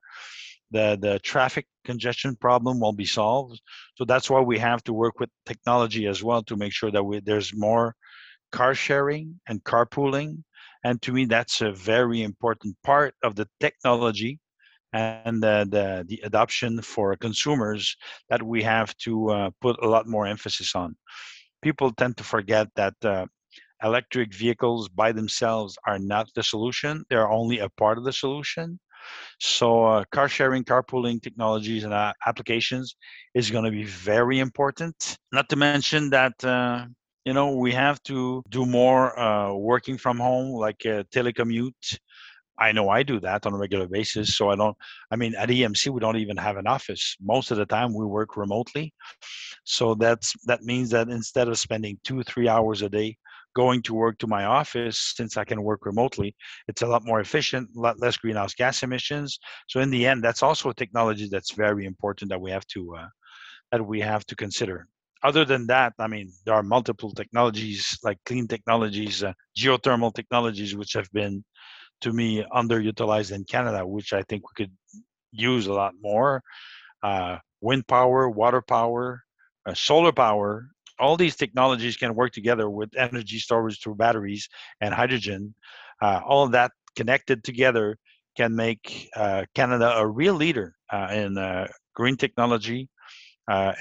the 0.71 0.97
the 0.99 1.19
traffic 1.19 1.65
congestion 1.85 2.35
problem 2.35 2.79
won't 2.79 2.97
be 2.97 3.05
solved. 3.05 3.61
So 3.95 4.05
that's 4.05 4.29
why 4.29 4.41
we 4.41 4.59
have 4.59 4.83
to 4.83 4.93
work 4.93 5.19
with 5.19 5.29
technology 5.45 6.07
as 6.07 6.23
well 6.23 6.43
to 6.43 6.55
make 6.55 6.73
sure 6.73 6.91
that 6.91 7.03
we, 7.03 7.19
there's 7.19 7.55
more 7.55 7.95
car 8.51 8.73
sharing 8.75 9.39
and 9.47 9.63
carpooling. 9.63 10.43
And 10.83 11.01
to 11.03 11.11
me 11.11 11.25
that's 11.25 11.61
a 11.61 11.71
very 11.71 12.21
important 12.23 12.75
part 12.83 13.13
of 13.23 13.35
the 13.35 13.47
technology 13.59 14.39
and 14.93 15.43
the, 15.43 15.67
the, 15.69 16.05
the 16.07 16.21
adoption 16.23 16.81
for 16.81 17.15
consumers 17.15 17.95
that 18.29 18.41
we 18.41 18.63
have 18.63 18.95
to 18.97 19.29
uh, 19.29 19.49
put 19.61 19.75
a 19.83 19.87
lot 19.87 20.07
more 20.07 20.25
emphasis 20.25 20.75
on. 20.75 20.95
People 21.61 21.91
tend 21.91 22.17
to 22.17 22.23
forget 22.23 22.67
that 22.75 22.93
uh, 23.03 23.25
electric 23.83 24.33
vehicles 24.33 24.89
by 24.89 25.11
themselves 25.11 25.77
are 25.85 25.99
not 25.99 26.27
the 26.35 26.43
solution. 26.43 27.03
They're 27.09 27.29
only 27.29 27.59
a 27.59 27.69
part 27.69 27.97
of 27.97 28.05
the 28.05 28.13
solution 28.13 28.79
so 29.39 29.85
uh, 29.85 30.03
car 30.11 30.27
sharing, 30.27 30.63
carpooling 30.63 31.21
technologies 31.21 31.83
and 31.83 31.93
uh, 31.93 32.13
applications 32.25 32.95
is 33.33 33.51
going 33.51 33.65
to 33.65 33.71
be 33.71 33.83
very 33.83 34.39
important. 34.39 35.17
Not 35.31 35.49
to 35.49 35.55
mention 35.55 36.09
that 36.11 36.43
uh, 36.43 36.85
you 37.25 37.33
know 37.33 37.55
we 37.55 37.71
have 37.73 38.01
to 38.03 38.43
do 38.49 38.65
more 38.65 39.17
uh, 39.19 39.53
working 39.53 39.97
from 39.97 40.17
home, 40.17 40.53
like 40.53 40.79
telecommute. 40.79 41.99
I 42.59 42.71
know 42.71 42.89
I 42.89 43.03
do 43.03 43.19
that 43.19 43.45
on 43.45 43.53
a 43.53 43.57
regular 43.57 43.87
basis. 43.87 44.35
So 44.35 44.49
I 44.49 44.55
don't. 44.55 44.75
I 45.11 45.15
mean, 45.15 45.35
at 45.35 45.49
EMC 45.49 45.89
we 45.89 45.99
don't 45.99 46.17
even 46.17 46.37
have 46.37 46.57
an 46.57 46.67
office. 46.67 47.15
Most 47.21 47.51
of 47.51 47.57
the 47.57 47.65
time 47.65 47.93
we 47.93 48.05
work 48.05 48.35
remotely. 48.35 48.93
So 49.63 49.93
that's 49.93 50.33
that 50.45 50.63
means 50.63 50.89
that 50.91 51.09
instead 51.09 51.47
of 51.47 51.59
spending 51.59 51.99
two 52.03 52.23
three 52.23 52.47
hours 52.47 52.81
a 52.81 52.89
day 52.89 53.17
going 53.63 53.81
to 53.83 53.93
work 54.03 54.15
to 54.19 54.27
my 54.37 54.43
office 54.59 54.97
since 55.17 55.33
I 55.41 55.45
can 55.49 55.61
work 55.69 55.81
remotely. 55.91 56.29
It's 56.69 56.83
a 56.83 56.91
lot 56.93 57.03
more 57.09 57.19
efficient, 57.27 57.65
a 57.75 57.81
lot 57.85 57.99
less 58.03 58.17
greenhouse 58.23 58.53
gas 58.61 58.83
emissions. 58.87 59.29
So 59.71 59.75
in 59.85 59.89
the 59.95 60.03
end, 60.09 60.19
that's 60.23 60.43
also 60.47 60.69
a 60.69 60.79
technology 60.83 61.27
that's 61.29 61.53
very 61.65 61.83
important 61.91 62.29
that 62.29 62.41
we 62.45 62.51
have 62.57 62.67
to 62.75 62.81
uh, 63.01 63.09
that 63.71 63.83
we 63.91 63.99
have 64.11 64.23
to 64.29 64.35
consider. 64.45 64.77
other 65.23 65.45
than 65.45 65.67
that, 65.67 65.93
I 66.05 66.07
mean, 66.07 66.27
there 66.45 66.57
are 66.59 66.63
multiple 66.77 67.11
technologies 67.11 67.97
like 68.07 68.19
clean 68.29 68.47
technologies, 68.47 69.23
uh, 69.23 69.33
geothermal 69.61 70.13
technologies, 70.13 70.71
which 70.79 70.93
have 70.93 71.09
been, 71.11 71.43
to 72.01 72.13
me, 72.13 72.29
underutilized 72.61 73.31
in 73.37 73.43
Canada, 73.43 73.81
which 73.85 74.13
I 74.13 74.23
think 74.29 74.41
we 74.43 74.53
could 74.59 74.73
use 75.31 75.67
a 75.67 75.73
lot 75.73 75.93
more. 76.01 76.31
Uh, 77.03 77.37
wind 77.61 77.85
power, 77.87 78.29
water 78.29 78.61
power, 78.61 79.05
uh, 79.67 79.73
solar 79.73 80.11
power. 80.11 80.69
All 80.99 81.17
these 81.17 81.35
technologies 81.35 81.97
can 81.97 82.15
work 82.15 82.31
together 82.31 82.69
with 82.69 82.89
energy 82.97 83.39
storage 83.39 83.81
through 83.81 83.95
batteries 83.95 84.47
and 84.81 84.93
hydrogen. 84.93 85.53
Uh, 86.01 86.21
all 86.25 86.43
of 86.43 86.51
that 86.51 86.71
connected 86.95 87.43
together 87.43 87.97
can 88.35 88.55
make 88.55 89.09
uh, 89.15 89.45
Canada 89.55 89.97
a 89.97 90.07
real 90.07 90.33
leader 90.33 90.75
uh, 90.91 91.07
in 91.11 91.37
uh, 91.37 91.67
green 91.95 92.15
technology, 92.15 92.87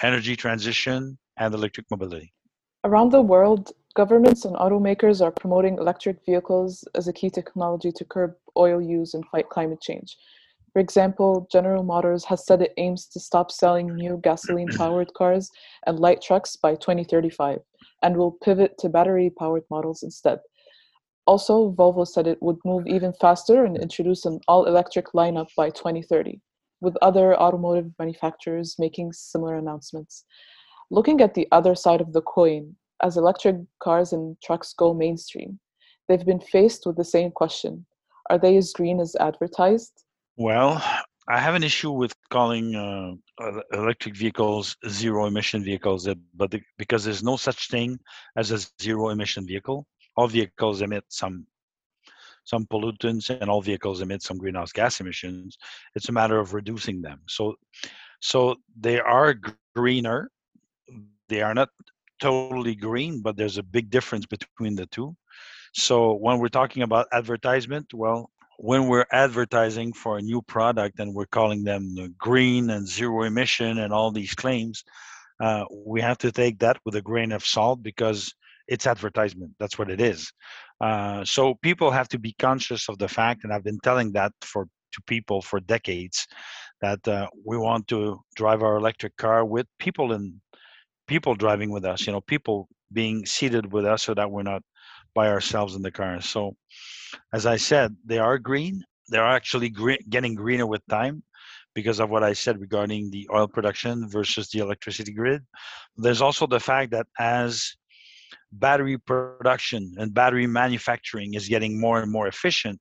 energy 0.02 0.36
transition, 0.36 1.18
and 1.38 1.54
electric 1.54 1.86
mobility. 1.90 2.32
Around 2.84 3.10
the 3.10 3.20
world, 3.20 3.72
governments 3.94 4.44
and 4.44 4.56
automakers 4.56 5.20
are 5.20 5.30
promoting 5.30 5.76
electric 5.78 6.24
vehicles 6.24 6.84
as 6.94 7.08
a 7.08 7.12
key 7.12 7.30
technology 7.30 7.92
to 7.92 8.04
curb 8.04 8.34
oil 8.56 8.80
use 8.80 9.14
and 9.14 9.26
fight 9.26 9.48
climate 9.48 9.80
change. 9.80 10.16
For 10.76 10.80
example, 10.80 11.48
General 11.50 11.82
Motors 11.82 12.26
has 12.26 12.44
said 12.44 12.60
it 12.60 12.74
aims 12.76 13.06
to 13.06 13.18
stop 13.18 13.50
selling 13.50 13.94
new 13.94 14.20
gasoline 14.22 14.68
powered 14.68 15.10
cars 15.14 15.50
and 15.86 15.98
light 15.98 16.20
trucks 16.20 16.54
by 16.54 16.74
2035 16.74 17.60
and 18.02 18.14
will 18.14 18.32
pivot 18.32 18.76
to 18.80 18.90
battery 18.90 19.30
powered 19.30 19.62
models 19.70 20.02
instead. 20.02 20.38
Also, 21.26 21.72
Volvo 21.72 22.06
said 22.06 22.26
it 22.26 22.42
would 22.42 22.58
move 22.66 22.86
even 22.86 23.14
faster 23.14 23.64
and 23.64 23.78
introduce 23.78 24.26
an 24.26 24.38
all 24.48 24.66
electric 24.66 25.12
lineup 25.14 25.48
by 25.56 25.70
2030, 25.70 26.42
with 26.82 26.94
other 27.00 27.34
automotive 27.40 27.90
manufacturers 27.98 28.76
making 28.78 29.14
similar 29.14 29.56
announcements. 29.56 30.26
Looking 30.90 31.22
at 31.22 31.32
the 31.32 31.48
other 31.52 31.74
side 31.74 32.02
of 32.02 32.12
the 32.12 32.20
coin, 32.20 32.76
as 33.02 33.16
electric 33.16 33.56
cars 33.78 34.12
and 34.12 34.38
trucks 34.42 34.74
go 34.74 34.92
mainstream, 34.92 35.58
they've 36.06 36.26
been 36.26 36.38
faced 36.38 36.84
with 36.84 36.98
the 36.98 37.02
same 37.02 37.30
question 37.30 37.86
Are 38.28 38.36
they 38.38 38.58
as 38.58 38.74
green 38.74 39.00
as 39.00 39.16
advertised? 39.18 40.02
Well, 40.36 40.82
I 41.28 41.40
have 41.40 41.54
an 41.54 41.62
issue 41.62 41.90
with 41.92 42.14
calling 42.28 42.74
uh, 42.74 43.60
electric 43.72 44.14
vehicles 44.16 44.76
zero 44.86 45.26
emission 45.26 45.64
vehicles, 45.64 46.06
uh, 46.06 46.14
but 46.34 46.50
the, 46.50 46.60
because 46.76 47.04
there's 47.04 47.22
no 47.22 47.36
such 47.36 47.68
thing 47.68 47.98
as 48.36 48.50
a 48.50 48.58
zero 48.82 49.08
emission 49.08 49.46
vehicle. 49.46 49.86
All 50.16 50.28
vehicles 50.28 50.82
emit 50.82 51.04
some 51.08 51.46
some 52.44 52.66
pollutants 52.66 53.30
and 53.30 53.50
all 53.50 53.62
vehicles 53.62 54.02
emit 54.02 54.22
some 54.22 54.36
greenhouse 54.38 54.72
gas 54.72 55.00
emissions. 55.00 55.56
It's 55.94 56.10
a 56.10 56.12
matter 56.12 56.38
of 56.38 56.52
reducing 56.52 57.00
them. 57.00 57.20
So 57.26 57.56
so 58.20 58.56
they 58.78 59.00
are 59.00 59.34
greener. 59.74 60.30
They 61.28 61.40
are 61.42 61.54
not 61.54 61.70
totally 62.20 62.74
green 62.74 63.22
but 63.22 63.36
there's 63.36 63.58
a 63.58 63.62
big 63.62 63.90
difference 63.90 64.26
between 64.26 64.76
the 64.76 64.86
two. 64.86 65.16
So 65.74 66.12
when 66.12 66.38
we're 66.38 66.48
talking 66.48 66.82
about 66.82 67.08
advertisement 67.12 67.92
well 67.94 68.30
when 68.58 68.88
we're 68.88 69.06
advertising 69.12 69.92
for 69.92 70.18
a 70.18 70.22
new 70.22 70.40
product 70.42 70.98
and 70.98 71.14
we're 71.14 71.26
calling 71.26 71.64
them 71.64 72.14
green 72.18 72.70
and 72.70 72.88
zero 72.88 73.22
emission 73.22 73.78
and 73.78 73.92
all 73.92 74.10
these 74.10 74.34
claims 74.34 74.82
uh, 75.40 75.64
we 75.70 76.00
have 76.00 76.18
to 76.18 76.32
take 76.32 76.58
that 76.60 76.78
with 76.84 76.94
a 76.94 77.02
grain 77.02 77.32
of 77.32 77.44
salt 77.44 77.82
because 77.82 78.32
it's 78.68 78.86
advertisement. 78.86 79.52
That's 79.58 79.78
what 79.78 79.90
it 79.90 80.00
is. 80.00 80.32
Uh, 80.80 81.24
so 81.24 81.54
people 81.62 81.90
have 81.90 82.08
to 82.08 82.18
be 82.18 82.34
conscious 82.38 82.88
of 82.88 82.98
the 82.98 83.08
fact, 83.08 83.44
and 83.44 83.52
I've 83.52 83.64
been 83.64 83.80
telling 83.82 84.12
that 84.12 84.32
for 84.40 84.66
to 84.92 85.02
people 85.06 85.42
for 85.42 85.60
decades, 85.60 86.26
that 86.80 87.06
uh, 87.06 87.28
we 87.44 87.58
want 87.58 87.86
to 87.88 88.18
drive 88.34 88.62
our 88.62 88.76
electric 88.76 89.16
car 89.16 89.44
with 89.44 89.66
people 89.78 90.12
in 90.12 90.40
people 91.06 91.34
driving 91.34 91.70
with 91.70 91.84
us. 91.84 92.06
You 92.06 92.12
know, 92.12 92.20
people 92.22 92.68
being 92.92 93.26
seated 93.26 93.72
with 93.72 93.84
us, 93.84 94.02
so 94.02 94.14
that 94.14 94.30
we're 94.30 94.42
not 94.42 94.62
by 95.16 95.28
ourselves 95.28 95.74
in 95.74 95.82
the 95.82 95.90
car. 95.90 96.20
So, 96.20 96.54
as 97.32 97.46
I 97.46 97.56
said, 97.56 97.96
they 98.04 98.18
are 98.18 98.38
green. 98.38 98.84
They 99.10 99.18
are 99.18 99.34
actually 99.34 99.70
green, 99.70 99.98
getting 100.10 100.34
greener 100.34 100.66
with 100.66 100.82
time 100.88 101.22
because 101.74 102.00
of 102.00 102.10
what 102.10 102.22
I 102.22 102.34
said 102.34 102.60
regarding 102.60 103.10
the 103.10 103.28
oil 103.34 103.48
production 103.48 104.08
versus 104.08 104.48
the 104.50 104.60
electricity 104.60 105.12
grid. 105.12 105.42
There's 105.96 106.20
also 106.20 106.46
the 106.46 106.60
fact 106.60 106.90
that 106.92 107.06
as 107.18 107.74
battery 108.52 108.98
production 108.98 109.94
and 109.98 110.14
battery 110.14 110.46
manufacturing 110.46 111.34
is 111.34 111.48
getting 111.48 111.80
more 111.80 112.00
and 112.02 112.12
more 112.12 112.28
efficient. 112.28 112.78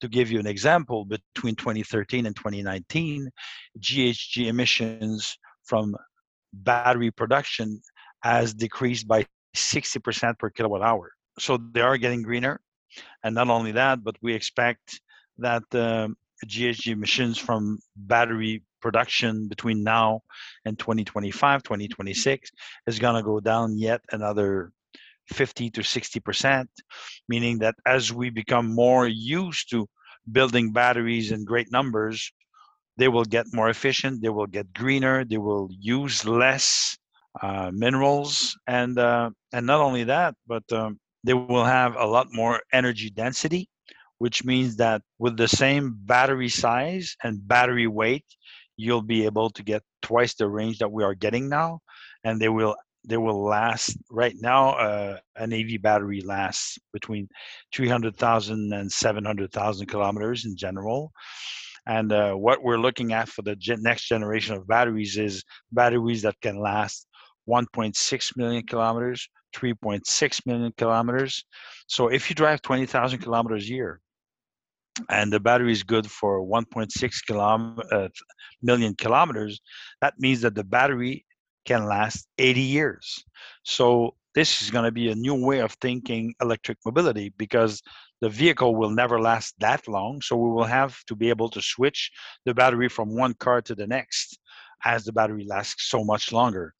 To 0.00 0.08
give 0.08 0.30
you 0.30 0.38
an 0.40 0.46
example, 0.46 1.04
between 1.04 1.54
2013 1.54 2.26
and 2.26 2.36
2019, 2.36 3.30
GHG 3.78 4.46
emissions 4.48 5.38
from 5.64 5.96
battery 6.52 7.10
production 7.10 7.80
has 8.22 8.52
decreased 8.52 9.06
by 9.06 9.24
60% 9.56 10.38
per 10.38 10.50
kilowatt 10.50 10.82
hour. 10.82 11.10
So 11.38 11.58
they 11.72 11.80
are 11.80 11.96
getting 11.98 12.22
greener. 12.22 12.60
And 13.22 13.34
not 13.34 13.48
only 13.48 13.72
that, 13.72 14.04
but 14.04 14.16
we 14.22 14.34
expect 14.34 15.00
that 15.38 15.62
um, 15.74 16.16
GHG 16.46 16.92
emissions 16.92 17.38
from 17.38 17.78
battery 17.96 18.62
production 18.80 19.48
between 19.48 19.82
now 19.82 20.20
and 20.64 20.78
2025, 20.78 21.62
2026 21.62 22.50
is 22.86 22.98
going 22.98 23.16
to 23.16 23.22
go 23.22 23.40
down 23.40 23.78
yet 23.78 24.00
another 24.12 24.70
50 25.32 25.70
to 25.70 25.82
60 25.82 26.20
percent, 26.20 26.70
meaning 27.28 27.58
that 27.58 27.74
as 27.86 28.12
we 28.12 28.30
become 28.30 28.74
more 28.74 29.08
used 29.08 29.70
to 29.70 29.88
building 30.30 30.72
batteries 30.72 31.32
in 31.32 31.44
great 31.44 31.72
numbers, 31.72 32.30
they 32.96 33.08
will 33.08 33.24
get 33.24 33.46
more 33.52 33.70
efficient, 33.70 34.22
they 34.22 34.28
will 34.28 34.46
get 34.46 34.72
greener, 34.72 35.24
they 35.24 35.38
will 35.38 35.68
use 35.70 36.24
less 36.24 36.96
uh, 37.42 37.70
minerals, 37.72 38.56
and 38.66 38.98
uh, 38.98 39.30
and 39.52 39.66
not 39.66 39.80
only 39.80 40.04
that, 40.04 40.34
but 40.46 40.62
um, 40.72 41.00
they 41.24 41.34
will 41.34 41.64
have 41.64 41.96
a 41.96 42.06
lot 42.06 42.28
more 42.32 42.60
energy 42.72 43.10
density, 43.10 43.68
which 44.18 44.44
means 44.44 44.76
that 44.76 45.02
with 45.18 45.36
the 45.36 45.48
same 45.48 45.96
battery 46.04 46.48
size 46.48 47.16
and 47.24 47.46
battery 47.48 47.86
weight, 47.86 48.24
you'll 48.76 49.02
be 49.02 49.24
able 49.24 49.50
to 49.50 49.62
get 49.62 49.82
twice 50.02 50.34
the 50.34 50.46
range 50.46 50.78
that 50.78 50.92
we 50.92 51.02
are 51.02 51.14
getting 51.14 51.48
now, 51.48 51.80
and 52.24 52.40
they 52.40 52.48
will 52.48 52.76
they 53.06 53.16
will 53.16 53.44
last 53.44 53.96
right 54.10 54.34
now 54.40 54.70
uh, 54.70 55.18
an 55.36 55.50
battery 55.82 56.22
lasts 56.22 56.78
between 56.92 57.28
300000 57.74 58.72
and 58.72 58.90
700000 58.90 59.86
kilometers 59.86 60.46
in 60.46 60.56
general. 60.56 61.12
And 61.86 62.12
uh, 62.12 62.32
what 62.32 62.62
we're 62.62 62.78
looking 62.78 63.12
at 63.12 63.28
for 63.28 63.42
the 63.42 63.56
gen- 63.56 63.82
next 63.82 64.08
generation 64.08 64.54
of 64.54 64.66
batteries 64.66 65.18
is 65.18 65.44
batteries 65.70 66.22
that 66.22 66.40
can 66.40 66.58
last 66.58 67.06
1.6 67.46 68.36
million 68.38 68.64
kilometers 68.66 69.28
3.6 69.54 70.46
million 70.46 70.72
kilometers 70.76 71.44
so 71.86 72.08
if 72.08 72.28
you 72.28 72.34
drive 72.34 72.60
20000 72.62 73.18
kilometers 73.20 73.64
a 73.64 73.72
year 73.72 74.00
and 75.08 75.32
the 75.32 75.40
battery 75.40 75.72
is 75.72 75.82
good 75.82 76.10
for 76.10 76.40
1.6 76.40 76.88
kilom- 77.28 77.80
uh, 77.92 78.08
million 78.62 78.94
kilometers 78.94 79.60
that 80.00 80.14
means 80.18 80.40
that 80.40 80.54
the 80.54 80.64
battery 80.64 81.24
can 81.64 81.86
last 81.86 82.28
80 82.38 82.60
years. 82.60 83.24
So 83.64 84.14
this 84.34 84.62
is 84.62 84.70
going 84.70 84.84
to 84.84 84.92
be 84.92 85.10
a 85.10 85.14
new 85.14 85.34
way 85.34 85.60
of 85.60 85.72
thinking 85.80 86.34
electric 86.40 86.78
mobility 86.84 87.32
because 87.36 87.82
the 88.20 88.28
vehicle 88.28 88.74
will 88.74 88.90
never 88.90 89.20
last 89.20 89.54
that 89.60 89.86
long. 89.88 90.20
So 90.22 90.36
we 90.36 90.50
will 90.50 90.64
have 90.64 90.96
to 91.06 91.14
be 91.14 91.28
able 91.28 91.48
to 91.50 91.62
switch 91.62 92.10
the 92.44 92.54
battery 92.54 92.88
from 92.88 93.14
one 93.14 93.34
car 93.34 93.62
to 93.62 93.74
the 93.74 93.86
next 93.86 94.38
as 94.84 95.04
the 95.04 95.12
battery 95.12 95.46
lasts 95.48 95.88
so 95.88 96.04
much 96.04 96.32
longer. 96.32 96.74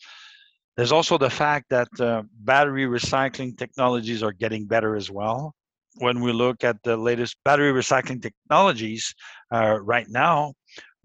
There's 0.77 0.93
also 0.93 1.19
the 1.19 1.31
fact 1.31 1.67
that 1.71 1.89
uh, 2.01 2.23
battery 2.41 2.87
recycling 2.87 3.57
technologies 3.57 4.23
are 4.23 4.33
getting 4.33 4.67
better 4.67 4.97
as 4.97 5.11
well. 5.11 5.55
When 5.99 6.21
we 6.21 6.33
look 6.33 6.65
at 6.65 6.83
the 6.83 6.97
latest 6.97 7.37
battery 7.45 7.73
recycling 7.73 8.21
technologies 8.21 9.15
uh, 9.53 9.79
right 9.81 10.09
now, 10.09 10.55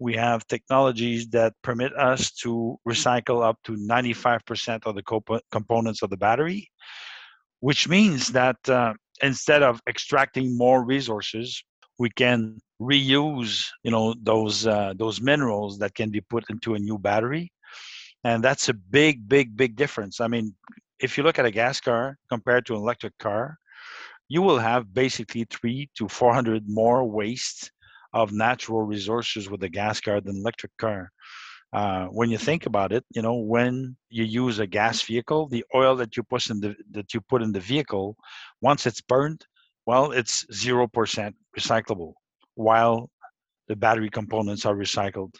we 0.00 0.14
have 0.14 0.46
technologies 0.48 1.28
that 1.28 1.52
permit 1.62 1.92
us 1.96 2.32
to 2.42 2.76
recycle 2.88 3.44
up 3.44 3.58
to 3.64 3.76
95% 3.76 4.86
of 4.86 4.96
the 4.96 5.02
comp- 5.02 5.42
components 5.52 6.02
of 6.02 6.10
the 6.10 6.16
battery, 6.16 6.68
which 7.60 7.88
means 7.88 8.28
that 8.28 8.56
uh, 8.68 8.94
instead 9.22 9.62
of 9.62 9.80
extracting 9.88 10.56
more 10.56 10.84
resources, 10.84 11.62
we 11.98 12.10
can 12.10 12.58
reuse, 12.80 13.68
you 13.84 13.90
know, 13.90 14.14
those 14.22 14.66
uh, 14.66 14.94
those 14.96 15.20
minerals 15.20 15.78
that 15.78 15.94
can 15.94 16.10
be 16.10 16.22
put 16.22 16.48
into 16.48 16.74
a 16.74 16.78
new 16.78 16.98
battery, 16.98 17.52
and 18.24 18.44
that's 18.44 18.68
a 18.68 18.74
big, 18.74 19.28
big, 19.28 19.56
big 19.56 19.76
difference. 19.76 20.20
I 20.20 20.28
mean, 20.28 20.54
if 21.00 21.16
you 21.16 21.24
look 21.24 21.38
at 21.38 21.46
a 21.46 21.50
gas 21.50 21.80
car 21.80 22.18
compared 22.28 22.66
to 22.66 22.74
an 22.74 22.80
electric 22.80 23.16
car, 23.18 23.58
you 24.28 24.42
will 24.42 24.58
have 24.58 24.92
basically 24.94 25.46
three 25.50 25.88
to 25.96 26.08
400 26.08 26.64
more 26.68 27.04
waste 27.04 27.72
of 28.12 28.32
natural 28.32 28.82
resources 28.82 29.48
with 29.48 29.62
a 29.62 29.68
gas 29.68 30.00
car 30.00 30.20
than 30.20 30.36
electric 30.36 30.76
car. 30.76 31.10
Uh, 31.72 32.06
when 32.06 32.30
you 32.30 32.38
think 32.38 32.66
about 32.66 32.92
it, 32.92 33.04
you 33.14 33.22
know, 33.22 33.36
when 33.36 33.96
you 34.08 34.24
use 34.24 34.58
a 34.58 34.66
gas 34.66 35.02
vehicle, 35.02 35.48
the 35.48 35.64
oil 35.74 35.94
that 35.96 36.16
you 36.16 36.22
put 36.24 36.48
in 36.50 36.60
the 36.60 36.74
that 36.90 37.14
you 37.14 37.20
put 37.20 37.42
in 37.42 37.52
the 37.52 37.60
vehicle, 37.60 38.16
once 38.60 38.86
it's 38.86 39.00
burned, 39.00 39.46
well, 39.86 40.10
it's 40.10 40.44
zero 40.52 40.88
percent 40.88 41.36
recyclable, 41.56 42.14
while 42.56 43.08
the 43.68 43.76
battery 43.76 44.10
components 44.10 44.66
are 44.66 44.74
recycled 44.74 45.32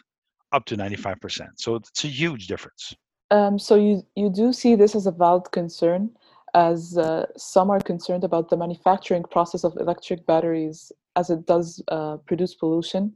up 0.51 0.65
to 0.65 0.77
95%. 0.77 1.47
So 1.55 1.75
it's 1.75 2.03
a 2.03 2.07
huge 2.07 2.47
difference. 2.47 2.95
Um, 3.31 3.57
so 3.57 3.75
you 3.75 4.05
you 4.15 4.29
do 4.29 4.51
see 4.51 4.75
this 4.75 4.93
as 4.93 5.07
a 5.07 5.11
valid 5.11 5.51
concern, 5.51 6.09
as 6.53 6.97
uh, 6.97 7.25
some 7.37 7.69
are 7.69 7.79
concerned 7.79 8.25
about 8.25 8.49
the 8.49 8.57
manufacturing 8.57 9.23
process 9.23 9.63
of 9.63 9.77
electric 9.77 10.25
batteries 10.25 10.91
as 11.15 11.29
it 11.29 11.45
does 11.45 11.81
uh, 11.87 12.17
produce 12.27 12.55
pollution, 12.55 13.13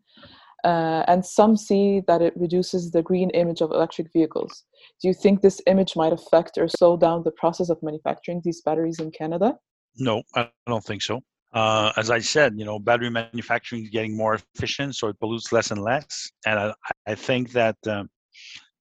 uh, 0.64 1.04
and 1.08 1.26
some 1.26 1.58
see 1.58 2.02
that 2.08 2.22
it 2.22 2.34
reduces 2.38 2.92
the 2.92 3.02
green 3.02 3.30
image 3.32 3.62
of 3.62 3.72
electric 3.72 4.12
vehicles. 4.14 4.64
Do 5.02 5.10
you 5.10 5.14
think 5.14 5.42
this 5.42 5.62
image 5.68 5.98
might 5.98 6.14
affect 6.14 6.58
or 6.58 6.70
slow 6.70 6.96
down 6.96 7.24
the 7.24 7.32
process 7.32 7.70
of 7.70 7.84
manufacturing 7.84 8.42
these 8.44 8.62
batteries 8.62 9.00
in 9.00 9.12
Canada? 9.12 9.58
No, 9.98 10.24
I 10.34 10.50
don't 10.66 10.84
think 10.84 11.02
so. 11.02 11.22
Uh, 11.56 11.94
as 11.96 12.12
I 12.12 12.20
said, 12.20 12.54
you 12.58 12.66
know, 12.66 12.78
battery 12.78 13.10
manufacturing 13.10 13.84
is 13.84 13.90
getting 13.90 14.16
more 14.16 14.36
efficient, 14.36 14.96
so 14.96 15.08
it 15.08 15.20
pollutes 15.20 15.54
less 15.54 15.72
and 15.72 15.82
less. 15.82 16.30
And 16.46 16.60
I, 16.60 16.74
I 17.08 17.16
think 17.16 17.54
that 17.54 17.78
uh, 17.88 18.04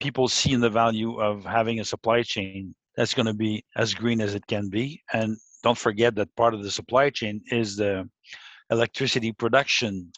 people 0.00 0.26
see 0.26 0.52
in 0.52 0.60
the 0.60 0.68
value 0.70 1.20
of 1.20 1.44
having 1.44 1.78
a 1.78 1.84
supply 1.84 2.22
chain 2.22 2.74
that's 2.96 3.14
going 3.14 3.26
to 3.26 3.34
be 3.34 3.64
as 3.76 3.94
green 3.94 4.20
as 4.20 4.34
it 4.34 4.46
can 4.48 4.68
be. 4.68 5.00
And 5.12 5.36
don't 5.62 5.78
forget 5.78 6.16
that 6.16 6.34
part 6.34 6.52
of 6.52 6.64
the 6.64 6.70
supply 6.70 7.10
chain 7.10 7.40
is 7.52 7.76
the 7.76 8.08
electricity 8.70 9.30
production 9.32 10.10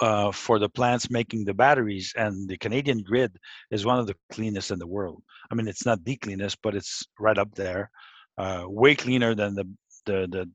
uh, 0.00 0.32
for 0.32 0.58
the 0.58 0.68
plants 0.68 1.10
making 1.10 1.44
the 1.44 1.54
batteries. 1.54 2.12
And 2.16 2.48
the 2.48 2.58
Canadian 2.58 3.02
grid 3.02 3.36
is 3.70 3.86
one 3.86 4.00
of 4.00 4.08
the 4.08 4.16
cleanest 4.32 4.72
in 4.72 4.80
the 4.80 4.86
world. 4.86 5.22
I 5.50 5.54
mean, 5.54 5.68
it's 5.68 5.86
not 5.86 6.04
the 6.04 6.16
cleanest, 6.16 6.58
but 6.60 6.74
it's 6.74 7.06
right 7.20 7.38
up 7.38 7.54
there. 7.54 7.90
Uh, 8.36 8.64
way 8.66 8.96
cleaner 8.96 9.34
than 9.34 9.54
the 9.54 9.68
the 10.06 10.26
the, 10.30 10.50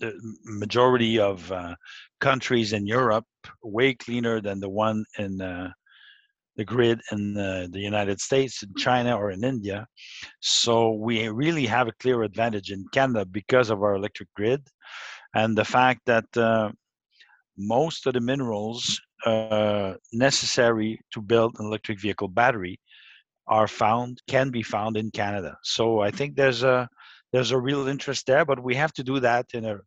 the 0.00 0.12
majority 0.44 1.18
of 1.18 1.50
uh, 1.52 1.74
countries 2.20 2.72
in 2.72 2.86
Europe. 2.86 3.26
Way 3.62 3.94
cleaner 3.94 4.40
than 4.40 4.60
the 4.60 4.68
one 4.68 5.04
in 5.18 5.40
uh, 5.40 5.70
the 6.56 6.64
grid 6.64 7.00
in 7.12 7.34
the, 7.34 7.68
the 7.70 7.78
United 7.78 8.20
States, 8.20 8.62
in 8.62 8.74
China, 8.76 9.16
or 9.16 9.30
in 9.30 9.44
India. 9.44 9.86
So 10.40 10.92
we 10.92 11.28
really 11.28 11.66
have 11.66 11.86
a 11.86 11.92
clear 12.00 12.22
advantage 12.22 12.72
in 12.72 12.84
Canada 12.92 13.24
because 13.24 13.70
of 13.70 13.82
our 13.82 13.94
electric 13.94 14.28
grid 14.34 14.66
and 15.34 15.56
the 15.56 15.64
fact 15.64 16.00
that 16.06 16.36
uh, 16.36 16.70
most 17.56 18.06
of 18.06 18.14
the 18.14 18.20
minerals 18.20 19.00
uh, 19.26 19.94
necessary 20.12 21.00
to 21.12 21.20
build 21.20 21.56
an 21.58 21.66
electric 21.66 22.00
vehicle 22.00 22.28
battery 22.28 22.80
are 23.46 23.68
found 23.68 24.20
can 24.28 24.50
be 24.50 24.62
found 24.62 24.96
in 24.96 25.10
Canada. 25.10 25.56
So 25.62 26.00
I 26.00 26.10
think 26.10 26.36
there's 26.36 26.62
a 26.62 26.88
there's 27.32 27.50
a 27.50 27.58
real 27.58 27.88
interest 27.88 28.26
there, 28.26 28.44
but 28.44 28.62
we 28.62 28.74
have 28.74 28.92
to 28.94 29.02
do 29.02 29.20
that 29.20 29.46
in 29.54 29.64
a 29.64 29.78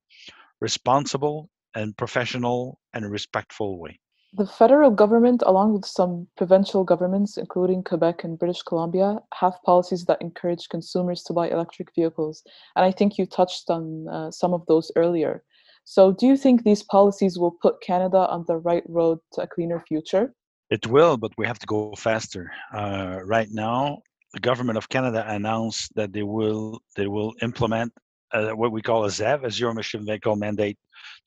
responsible 0.59 1.49
and 1.75 1.95
professional 1.97 2.79
and 2.93 3.09
respectful 3.09 3.79
way. 3.79 3.99
The 4.33 4.47
federal 4.47 4.91
government, 4.91 5.43
along 5.45 5.73
with 5.73 5.85
some 5.85 6.27
provincial 6.37 6.85
governments, 6.85 7.37
including 7.37 7.83
Quebec 7.83 8.23
and 8.23 8.39
British 8.39 8.61
Columbia, 8.61 9.17
have 9.33 9.61
policies 9.65 10.05
that 10.05 10.21
encourage 10.21 10.69
consumers 10.69 11.23
to 11.23 11.33
buy 11.33 11.49
electric 11.49 11.93
vehicles. 11.93 12.41
And 12.77 12.85
I 12.85 12.91
think 12.91 13.17
you 13.17 13.25
touched 13.25 13.69
on 13.69 14.07
uh, 14.07 14.31
some 14.31 14.53
of 14.53 14.65
those 14.67 14.89
earlier. 14.95 15.43
So, 15.83 16.13
do 16.13 16.27
you 16.27 16.37
think 16.37 16.63
these 16.63 16.83
policies 16.83 17.37
will 17.37 17.57
put 17.61 17.81
Canada 17.81 18.27
on 18.29 18.45
the 18.47 18.57
right 18.57 18.83
road 18.87 19.19
to 19.33 19.41
a 19.41 19.47
cleaner 19.47 19.83
future? 19.85 20.33
It 20.69 20.87
will, 20.87 21.17
but 21.17 21.33
we 21.37 21.45
have 21.45 21.59
to 21.59 21.67
go 21.67 21.93
faster. 21.97 22.51
Uh, 22.73 23.19
right 23.25 23.49
now, 23.51 24.01
the 24.33 24.39
government 24.39 24.77
of 24.77 24.89
Canada 24.89 25.25
announced 25.27 25.93
that 25.95 26.13
they 26.13 26.23
will 26.23 26.81
they 26.95 27.07
will 27.07 27.33
implement 27.41 27.91
uh, 28.33 28.51
what 28.51 28.71
we 28.71 28.81
call 28.81 29.05
a 29.05 29.09
ZEV, 29.09 29.43
a 29.43 29.51
zero 29.51 29.71
emission 29.71 30.05
vehicle 30.05 30.35
mandate, 30.35 30.77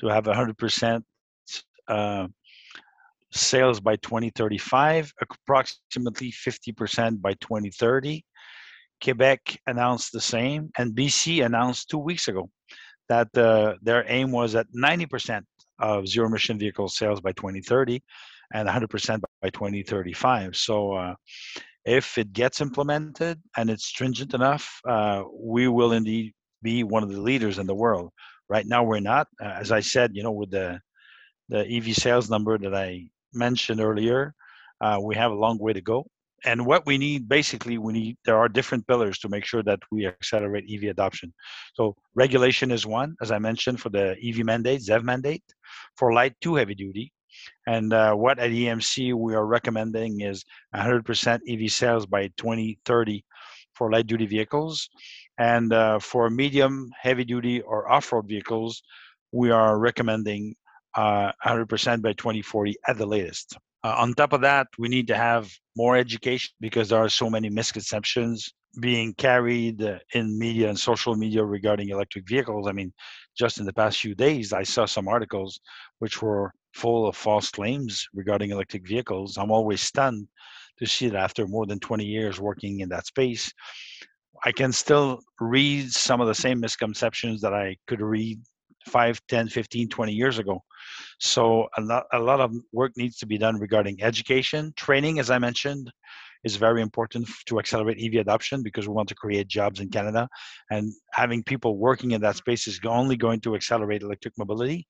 to 0.00 0.08
have 0.08 0.24
100% 0.24 1.02
uh, 1.88 2.26
sales 3.30 3.80
by 3.80 3.96
2035, 3.96 5.12
approximately 5.20 6.32
50% 6.32 7.20
by 7.20 7.34
2030. 7.34 8.24
Quebec 9.02 9.60
announced 9.66 10.12
the 10.12 10.20
same, 10.20 10.70
and 10.78 10.94
BC 10.94 11.44
announced 11.44 11.90
two 11.90 11.98
weeks 11.98 12.28
ago 12.28 12.48
that 13.08 13.28
uh, 13.36 13.74
their 13.82 14.04
aim 14.08 14.30
was 14.30 14.54
at 14.54 14.66
90% 14.74 15.42
of 15.80 16.06
zero 16.08 16.26
emission 16.26 16.58
vehicle 16.58 16.88
sales 16.88 17.20
by 17.20 17.32
2030 17.32 18.00
and 18.54 18.68
100% 18.68 19.20
by 19.42 19.50
2035. 19.50 20.56
So, 20.56 20.92
uh, 20.92 21.14
if 21.84 22.18
it 22.18 22.32
gets 22.32 22.60
implemented 22.60 23.40
and 23.56 23.70
it's 23.70 23.84
stringent 23.84 24.34
enough, 24.34 24.80
uh, 24.88 25.22
we 25.32 25.68
will 25.68 25.92
indeed 25.92 26.32
be 26.62 26.82
one 26.82 27.02
of 27.02 27.10
the 27.10 27.20
leaders 27.20 27.58
in 27.58 27.66
the 27.66 27.74
world. 27.74 28.10
Right 28.48 28.66
now, 28.66 28.82
we're 28.84 29.00
not. 29.00 29.28
Uh, 29.42 29.48
as 29.48 29.70
I 29.70 29.80
said, 29.80 30.10
you 30.14 30.22
know, 30.22 30.32
with 30.32 30.50
the 30.50 30.80
the 31.50 31.66
EV 31.70 31.94
sales 31.94 32.30
number 32.30 32.56
that 32.56 32.74
I 32.74 33.08
mentioned 33.34 33.80
earlier, 33.80 34.34
uh, 34.80 34.98
we 35.02 35.14
have 35.14 35.30
a 35.30 35.34
long 35.34 35.58
way 35.58 35.74
to 35.74 35.80
go. 35.80 36.06
And 36.46 36.66
what 36.66 36.84
we 36.84 36.98
need, 36.98 37.28
basically, 37.28 37.78
we 37.78 37.92
need 37.92 38.16
there 38.24 38.36
are 38.38 38.48
different 38.48 38.86
pillars 38.86 39.18
to 39.20 39.28
make 39.28 39.44
sure 39.44 39.62
that 39.62 39.80
we 39.90 40.06
accelerate 40.06 40.64
EV 40.70 40.90
adoption. 40.90 41.32
So 41.74 41.96
regulation 42.14 42.70
is 42.70 42.86
one, 42.86 43.16
as 43.22 43.30
I 43.30 43.38
mentioned, 43.38 43.80
for 43.80 43.88
the 43.88 44.16
EV 44.22 44.44
mandate, 44.44 44.82
ZEV 44.82 45.02
mandate, 45.02 45.44
for 45.96 46.12
light 46.12 46.34
to 46.42 46.56
heavy 46.56 46.74
duty. 46.74 47.12
And 47.66 47.92
uh, 47.92 48.14
what 48.14 48.38
at 48.38 48.50
EMC 48.50 49.14
we 49.14 49.34
are 49.34 49.46
recommending 49.46 50.20
is 50.20 50.44
100% 50.74 51.40
EV 51.48 51.70
sales 51.70 52.06
by 52.06 52.28
2030 52.36 53.24
for 53.74 53.90
light 53.90 54.06
duty 54.06 54.26
vehicles. 54.26 54.88
And 55.38 55.72
uh, 55.72 55.98
for 55.98 56.30
medium, 56.30 56.90
heavy 57.00 57.24
duty, 57.24 57.60
or 57.62 57.90
off 57.90 58.12
road 58.12 58.28
vehicles, 58.28 58.82
we 59.32 59.50
are 59.50 59.78
recommending 59.78 60.54
uh, 60.94 61.32
100% 61.44 62.02
by 62.02 62.12
2040 62.12 62.76
at 62.86 62.98
the 62.98 63.06
latest. 63.06 63.56
Uh, 63.82 63.94
on 63.98 64.14
top 64.14 64.32
of 64.32 64.40
that, 64.40 64.66
we 64.78 64.88
need 64.88 65.06
to 65.08 65.16
have 65.16 65.50
more 65.76 65.96
education 65.96 66.54
because 66.60 66.88
there 66.88 67.00
are 67.00 67.08
so 67.08 67.28
many 67.28 67.50
misconceptions 67.50 68.54
being 68.80 69.12
carried 69.14 69.82
uh, 69.82 69.98
in 70.14 70.38
media 70.38 70.68
and 70.68 70.78
social 70.78 71.14
media 71.14 71.44
regarding 71.44 71.90
electric 71.90 72.26
vehicles. 72.28 72.66
I 72.66 72.72
mean, 72.72 72.92
just 73.36 73.58
in 73.58 73.66
the 73.66 73.72
past 73.72 74.00
few 74.00 74.14
days, 74.14 74.52
I 74.52 74.62
saw 74.62 74.86
some 74.86 75.08
articles 75.08 75.60
which 75.98 76.22
were 76.22 76.52
full 76.74 77.06
of 77.06 77.16
false 77.16 77.50
claims 77.50 78.06
regarding 78.12 78.50
electric 78.50 78.86
vehicles. 78.86 79.38
I'm 79.38 79.50
always 79.50 79.80
stunned 79.80 80.28
to 80.78 80.86
see 80.86 81.08
that 81.08 81.16
after 81.16 81.46
more 81.46 81.66
than 81.66 81.78
20 81.78 82.04
years 82.04 82.40
working 82.40 82.80
in 82.80 82.88
that 82.90 83.06
space, 83.06 83.52
I 84.44 84.52
can 84.52 84.72
still 84.72 85.20
read 85.40 85.90
some 85.90 86.20
of 86.20 86.26
the 86.26 86.34
same 86.34 86.60
misconceptions 86.60 87.40
that 87.42 87.54
I 87.54 87.76
could 87.86 88.00
read 88.00 88.40
5, 88.88 89.20
10, 89.28 89.48
15, 89.48 89.88
20 89.88 90.12
years 90.12 90.38
ago. 90.38 90.62
So 91.18 91.68
a 91.78 91.80
lot, 91.80 92.04
a 92.12 92.18
lot 92.18 92.40
of 92.40 92.52
work 92.72 92.92
needs 92.96 93.16
to 93.18 93.26
be 93.26 93.38
done 93.38 93.58
regarding 93.58 94.02
education, 94.02 94.74
training, 94.76 95.18
as 95.18 95.30
I 95.30 95.38
mentioned, 95.38 95.90
is 96.42 96.56
very 96.56 96.82
important 96.82 97.26
to 97.46 97.58
accelerate 97.58 97.98
EV 97.98 98.20
adoption 98.20 98.62
because 98.62 98.86
we 98.86 98.92
want 98.92 99.08
to 99.08 99.14
create 99.14 99.48
jobs 99.48 99.80
in 99.80 99.88
Canada. 99.88 100.28
And 100.70 100.92
having 101.12 101.42
people 101.42 101.78
working 101.78 102.10
in 102.10 102.20
that 102.20 102.36
space 102.36 102.68
is 102.68 102.78
only 102.84 103.16
going 103.16 103.40
to 103.40 103.54
accelerate 103.54 104.02
electric 104.02 104.36
mobility. 104.36 104.86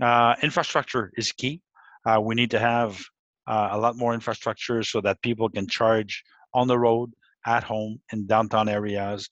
Uh, 0.00 0.34
infrastructure 0.42 1.12
is 1.16 1.32
key. 1.32 1.60
Uh, 2.06 2.20
we 2.20 2.34
need 2.34 2.50
to 2.50 2.58
have 2.58 3.00
uh, 3.46 3.68
a 3.72 3.78
lot 3.78 3.96
more 3.96 4.14
infrastructure 4.14 4.82
so 4.82 5.00
that 5.00 5.20
people 5.22 5.48
can 5.48 5.66
charge 5.66 6.22
on 6.54 6.66
the 6.66 6.78
road, 6.78 7.12
at 7.46 7.62
home, 7.62 7.98
in 8.12 8.26
downtown 8.26 8.68
areas, 8.68 9.28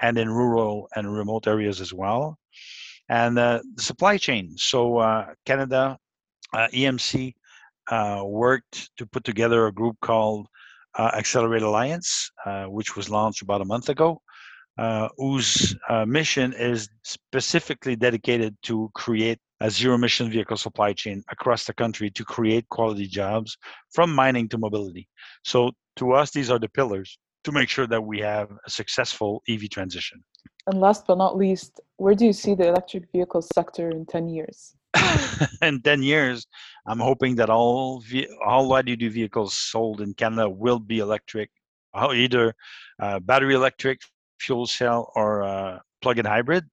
and 0.00 0.18
in 0.18 0.28
rural 0.28 0.88
and 0.96 1.12
remote 1.12 1.46
areas 1.46 1.80
as 1.80 1.92
well 1.92 2.38
and 3.12 3.38
uh, 3.38 3.60
the 3.74 3.82
supply 3.82 4.16
chain. 4.16 4.56
So 4.56 4.98
uh, 4.98 5.26
Canada, 5.44 5.98
uh, 6.54 6.68
EMC 6.72 7.34
uh, 7.90 8.22
worked 8.24 8.90
to 8.96 9.06
put 9.06 9.24
together 9.24 9.66
a 9.66 9.72
group 9.72 9.96
called 10.00 10.46
uh, 10.94 11.10
Accelerate 11.14 11.62
Alliance, 11.62 12.30
uh, 12.46 12.64
which 12.64 12.96
was 12.96 13.10
launched 13.10 13.42
about 13.42 13.60
a 13.60 13.64
month 13.64 13.90
ago, 13.90 14.20
whose 15.18 15.76
mission 16.06 16.54
is 16.54 16.88
specifically 17.02 17.96
dedicated 17.96 18.56
to 18.62 18.90
create 18.94 19.38
zero 19.70 19.94
emission 19.94 20.30
vehicle 20.30 20.56
supply 20.56 20.92
chain 20.92 21.22
across 21.30 21.64
the 21.64 21.74
country 21.74 22.10
to 22.10 22.24
create 22.24 22.68
quality 22.68 23.06
jobs 23.06 23.56
from 23.92 24.14
mining 24.14 24.48
to 24.48 24.58
mobility. 24.58 25.08
So 25.44 25.70
to 25.96 26.12
us, 26.12 26.30
these 26.30 26.50
are 26.50 26.58
the 26.58 26.68
pillars 26.68 27.18
to 27.44 27.52
make 27.52 27.68
sure 27.68 27.86
that 27.86 28.02
we 28.02 28.20
have 28.20 28.50
a 28.66 28.70
successful 28.70 29.42
EV 29.48 29.68
transition. 29.70 30.22
And 30.66 30.80
last 30.80 31.06
but 31.06 31.18
not 31.18 31.36
least, 31.36 31.80
where 31.96 32.14
do 32.14 32.24
you 32.24 32.32
see 32.32 32.54
the 32.54 32.68
electric 32.68 33.10
vehicle 33.12 33.42
sector 33.42 33.90
in 33.90 34.06
10 34.06 34.28
years? 34.28 34.74
in 35.62 35.80
10 35.82 36.02
years, 36.02 36.46
I'm 36.86 37.00
hoping 37.00 37.34
that 37.36 37.50
all 37.50 38.02
all 38.44 38.68
light 38.68 38.84
duty 38.84 39.08
vehicles 39.08 39.54
sold 39.54 40.00
in 40.00 40.14
Canada 40.14 40.48
will 40.48 40.78
be 40.78 40.98
electric, 40.98 41.50
either 41.94 42.54
uh, 43.00 43.18
battery 43.20 43.54
electric, 43.54 44.00
fuel 44.38 44.66
cell, 44.66 45.10
or 45.16 45.42
uh, 45.42 45.78
plug-in 46.02 46.26
hybrid, 46.26 46.64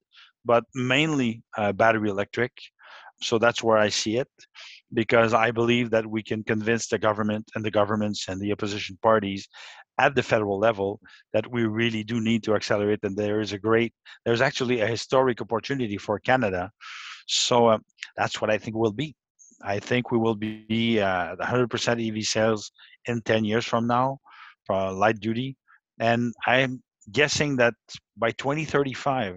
but 0.46 0.66
mainly 0.76 1.42
uh, 1.58 1.72
battery 1.72 2.10
electric. 2.10 2.52
So 3.22 3.38
that's 3.38 3.64
where 3.64 3.78
I 3.78 3.90
see 3.90 4.18
it, 4.18 4.30
because 4.94 5.34
I 5.34 5.52
believe 5.52 5.90
that 5.92 6.06
we 6.06 6.24
can 6.24 6.44
convince 6.44 6.88
the 6.88 6.98
government 6.98 7.50
and 7.56 7.64
the 7.64 7.72
governments 7.72 8.28
and 8.28 8.40
the 8.40 8.52
opposition 8.52 8.98
parties 9.02 9.48
at 10.00 10.16
the 10.16 10.24
federal 10.24 10.58
level 10.58 11.00
that 11.34 11.50
we 11.52 11.66
really 11.66 12.04
do 12.04 12.22
need 12.22 12.42
to 12.44 12.56
accelerate 12.56 13.00
and 13.04 13.18
there 13.18 13.42
is 13.42 13.52
a 13.52 13.60
great 13.60 13.94
there's 14.24 14.40
actually 14.40 14.80
a 14.80 14.88
historic 14.88 15.42
opportunity 15.42 15.98
for 15.98 16.18
canada. 16.20 16.72
So 17.28 17.68
uh, 17.68 17.80
that's 18.16 18.40
what 18.42 18.50
i 18.50 18.58
think 18.58 18.76
will 18.78 18.94
be. 18.94 19.14
I 19.62 19.80
think 19.80 20.10
we 20.10 20.18
will 20.18 20.36
be 20.36 21.02
uh, 21.02 21.36
100% 21.36 22.18
ev 22.18 22.24
sales 22.24 22.72
in 23.06 23.22
10 23.22 23.44
years 23.44 23.66
from 23.66 23.88
now 23.88 24.20
for 24.66 24.92
light 24.94 25.20
duty. 25.20 25.58
And 26.00 26.34
I'm 26.48 26.82
guessing 27.12 27.58
that 27.58 27.74
by 28.16 28.32
2035, 28.32 29.36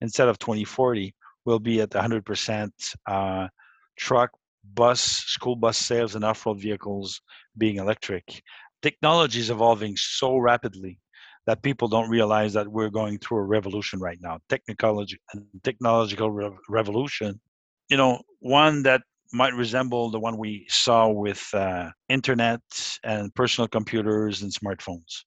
instead 0.00 0.28
of 0.28 0.38
2040, 0.38 1.14
we'll 1.46 1.60
be 1.60 1.80
at 1.80 1.90
100% 1.90 2.70
uh, 3.06 3.48
truck, 3.96 4.30
bus, 4.74 5.00
school 5.00 5.56
bus 5.56 5.78
sales, 5.78 6.14
and 6.14 6.24
off-road 6.24 6.60
vehicles 6.60 7.20
being 7.56 7.76
electric. 7.76 8.42
Technology 8.82 9.40
is 9.40 9.50
evolving 9.50 9.96
so 9.96 10.36
rapidly 10.36 10.98
that 11.46 11.62
people 11.62 11.88
don't 11.88 12.10
realize 12.10 12.52
that 12.52 12.68
we're 12.68 12.90
going 12.90 13.18
through 13.18 13.38
a 13.38 13.44
revolution 13.44 14.00
right 14.00 14.18
now, 14.20 14.38
technology, 14.48 15.18
technological 15.62 16.30
re- 16.30 16.50
revolution. 16.68 17.40
You 17.88 17.96
know, 17.96 18.20
one 18.40 18.82
that 18.82 19.02
might 19.32 19.54
resemble 19.54 20.10
the 20.10 20.18
one 20.18 20.38
we 20.38 20.66
saw 20.68 21.08
with 21.08 21.48
uh, 21.54 21.90
internet 22.08 22.60
and 23.04 23.32
personal 23.34 23.68
computers 23.68 24.42
and 24.42 24.52
smartphones. 24.52 25.22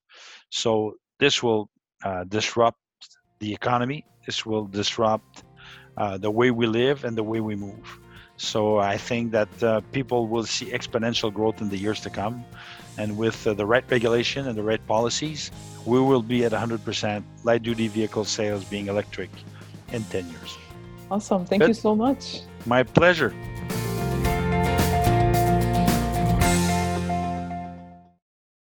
So 0.49 0.93
this 1.19 1.41
will 1.41 1.69
uh, 2.03 2.25
disrupt 2.27 2.79
the 3.39 3.53
economy. 3.53 4.05
This 4.25 4.45
will 4.45 4.65
disrupt 4.65 5.43
uh, 5.99 6.17
the 6.17 6.31
way 6.31 6.49
we 6.49 6.65
live 6.65 7.03
and 7.03 7.15
the 7.17 7.23
way 7.23 7.39
we 7.39 7.55
move. 7.55 7.99
So 8.37 8.79
I 8.79 8.97
think 8.97 9.31
that 9.31 9.51
uh, 9.61 9.81
people 9.91 10.27
will 10.27 10.45
see 10.45 10.67
exponential 10.67 11.31
growth 11.31 11.61
in 11.61 11.67
the 11.69 11.77
years 11.77 11.99
to 12.01 12.09
come. 12.09 12.45
And 12.97 13.17
with 13.17 13.45
uh, 13.45 13.53
the 13.53 13.65
right 13.65 13.83
regulation 13.91 14.47
and 14.47 14.57
the 14.57 14.63
right 14.63 14.85
policies, 14.87 15.51
we 15.85 15.99
will 15.99 16.21
be 16.21 16.45
at 16.45 16.53
100% 16.53 17.23
light 17.43 17.63
duty 17.63 17.87
vehicle 17.89 18.23
sales 18.23 18.63
being 18.63 18.87
electric 18.87 19.29
in 19.91 20.03
10 20.05 20.29
years. 20.29 20.57
Awesome. 21.11 21.45
Thank 21.45 21.61
Good. 21.61 21.69
you 21.69 21.73
so 21.73 21.95
much. 21.95 22.41
My 22.65 22.83
pleasure. 22.83 23.33